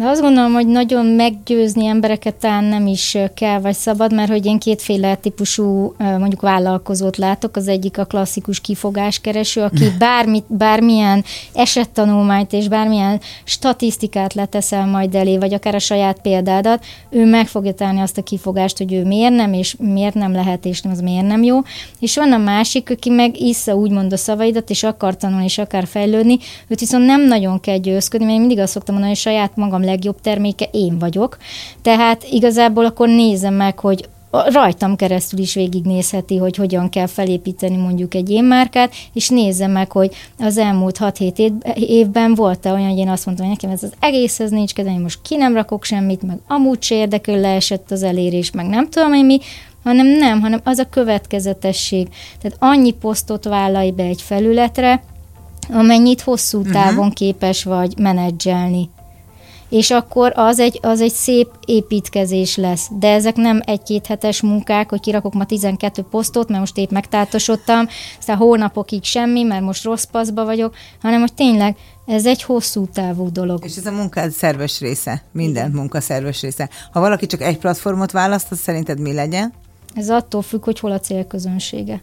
[0.00, 4.46] De azt gondolom, hogy nagyon meggyőzni embereket talán nem is kell, vagy szabad, mert hogy
[4.46, 7.56] én kétféle típusú mondjuk vállalkozót látok.
[7.56, 15.38] Az egyik a klasszikus kifogáskereső, aki bármit, bármilyen esettanulmányt és bármilyen statisztikát leteszel majd elé,
[15.38, 19.34] vagy akár a saját példádat, ő meg fogja találni azt a kifogást, hogy ő miért
[19.34, 21.58] nem, és miért nem lehet, és nem az miért nem jó.
[21.98, 25.86] És van a másik, aki meg issza úgymond a szavaidat, és akar tanulni, és akar
[25.86, 26.38] fejlődni,
[26.68, 29.88] őt viszont nem nagyon kell győzködni, mert én mindig azt szoktam mondani, hogy saját magam
[29.90, 31.36] legjobb terméke én vagyok.
[31.82, 38.14] Tehát igazából akkor nézem meg, hogy rajtam keresztül is végignézheti, hogy hogyan kell felépíteni mondjuk
[38.14, 43.08] egy én márkát, és nézze meg, hogy az elmúlt 6-7 évben volt-e olyan, hogy én
[43.08, 46.22] azt mondtam, hogy nekem ez az egész ez nincs kedvem, most ki nem rakok semmit,
[46.22, 49.38] meg amúgy se érdekel, leesett az elérés, meg nem tudom én mi,
[49.84, 52.08] hanem nem, hanem az a következetesség.
[52.40, 55.02] Tehát annyi posztot vállalj be egy felületre,
[55.72, 57.12] amennyit hosszú távon uh-huh.
[57.12, 58.88] képes vagy menedzselni
[59.70, 62.88] és akkor az egy, az egy szép építkezés lesz.
[62.98, 67.88] De ezek nem egy-két hetes munkák, hogy kirakok ma 12 posztot, mert most épp megtátosodtam,
[68.18, 73.32] aztán hónapokig semmi, mert most rossz paszba vagyok, hanem hogy tényleg ez egy hosszú távú
[73.32, 73.64] dolog.
[73.64, 76.68] És ez a munkád szerves része, minden munka szerves része.
[76.92, 79.52] Ha valaki csak egy platformot választ, az szerinted mi legyen?
[79.94, 82.00] Ez attól függ, hogy hol a célközönsége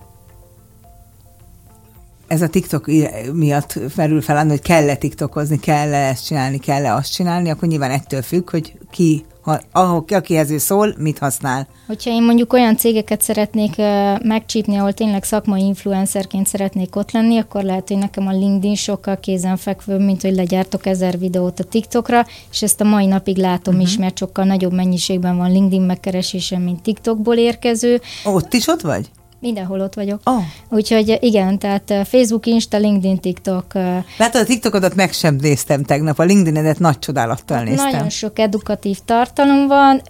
[2.27, 2.85] ez a TikTok
[3.33, 8.21] miatt felül felállni, hogy kell-e TikTokozni, kell-e ezt csinálni, kell-e azt csinálni, akkor nyilván ettől
[8.21, 11.67] függ, hogy ki, ha, akihez ő szól, mit használ.
[11.87, 17.37] Hogyha én mondjuk olyan cégeket szeretnék uh, megcsípni, ahol tényleg szakmai influencerként szeretnék ott lenni,
[17.37, 22.25] akkor lehet, hogy nekem a LinkedIn sokkal kézenfekvőbb, mint hogy legyártok ezer videót a TikTokra,
[22.51, 23.89] és ezt a mai napig látom uh-huh.
[23.89, 28.01] is, mert sokkal nagyobb mennyiségben van LinkedIn megkeresésem, mint TikTokból érkező.
[28.23, 29.09] Ott is ott vagy?
[29.39, 30.19] Mindenhol ott vagyok.
[30.23, 30.43] Oh.
[30.69, 33.73] Úgyhogy igen, tehát Facebook, Insta, LinkedIn, TikTok.
[34.17, 37.91] Látod, a TikTokodat meg sem néztem tegnap, a LinkedIn-edet nagy csodálattal néztem.
[37.91, 40.01] Nagyon sok edukatív tartalom van,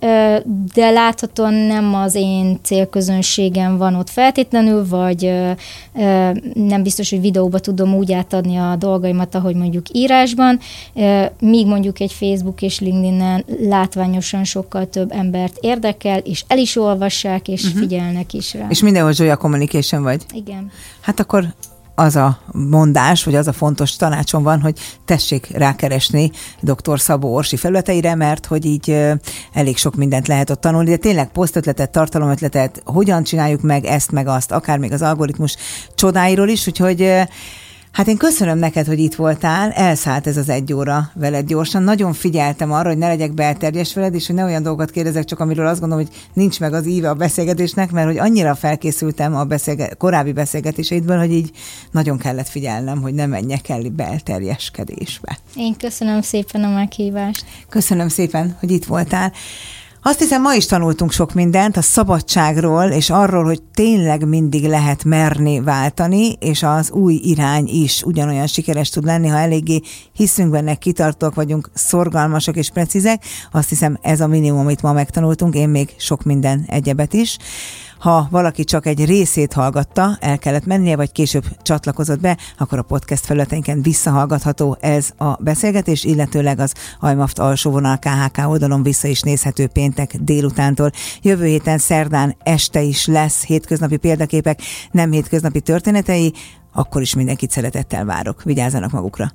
[0.73, 5.33] de láthatóan nem az én célközönségem van ott feltétlenül, vagy
[6.53, 10.59] nem biztos, hogy videóba tudom úgy átadni a dolgaimat, ahogy mondjuk írásban,
[11.39, 17.47] míg mondjuk egy Facebook és LinkedIn-en látványosan sokkal több embert érdekel, és el is olvassák,
[17.47, 17.79] és uh-huh.
[17.79, 18.65] figyelnek is rá.
[18.69, 20.25] És mindenhol Zsolya Communication vagy?
[20.33, 20.71] Igen.
[21.01, 21.53] Hát akkor
[21.99, 26.99] az a mondás, vagy az a fontos tanácsom van, hogy tessék rákeresni dr.
[26.99, 29.05] Szabó Orsi felületeire, mert hogy így
[29.53, 34.27] elég sok mindent lehet ott tanulni, de tényleg posztötletet, tartalomötletet, hogyan csináljuk meg ezt, meg
[34.27, 35.55] azt, akár még az algoritmus
[35.95, 37.11] csodáiról is, úgyhogy
[37.97, 41.83] Hát én köszönöm neked, hogy itt voltál, elszállt ez az egy óra veled gyorsan.
[41.83, 45.39] Nagyon figyeltem arra, hogy ne legyek belterjes veled, és hogy ne olyan dolgokat kérdezek, csak
[45.39, 49.43] amiről azt gondolom, hogy nincs meg az íve a beszélgetésnek, mert hogy annyira felkészültem a
[49.43, 51.51] beszélge- korábbi beszélgetéseidből, hogy így
[51.91, 55.37] nagyon kellett figyelnem, hogy ne menjek el belterjeskedésbe.
[55.55, 57.45] Én köszönöm szépen a meghívást.
[57.69, 59.31] Köszönöm szépen, hogy itt voltál.
[60.01, 65.03] Azt hiszem, ma is tanultunk sok mindent a szabadságról, és arról, hogy tényleg mindig lehet
[65.03, 69.81] merni váltani, és az új irány is ugyanolyan sikeres tud lenni, ha eléggé
[70.13, 73.23] hiszünk benne, kitartók vagyunk, szorgalmasak és precízek.
[73.51, 77.37] Azt hiszem, ez a minimum, amit ma megtanultunk, én még sok minden egyebet is.
[77.99, 82.81] Ha valaki csak egy részét hallgatta, el kellett mennie, vagy később csatlakozott be, akkor a
[82.81, 89.21] podcast felületeinken visszahallgatható ez a beszélgetés, illetőleg az Ajmaft alsó vonal KHK oldalon vissza is
[89.21, 90.91] nézhető péntek délutántól.
[91.21, 96.33] Jövő héten szerdán este is lesz hétköznapi példaképek, nem hétköznapi történetei,
[96.73, 98.43] akkor is mindenkit szeretettel várok.
[98.43, 99.31] Vigyázzanak magukra!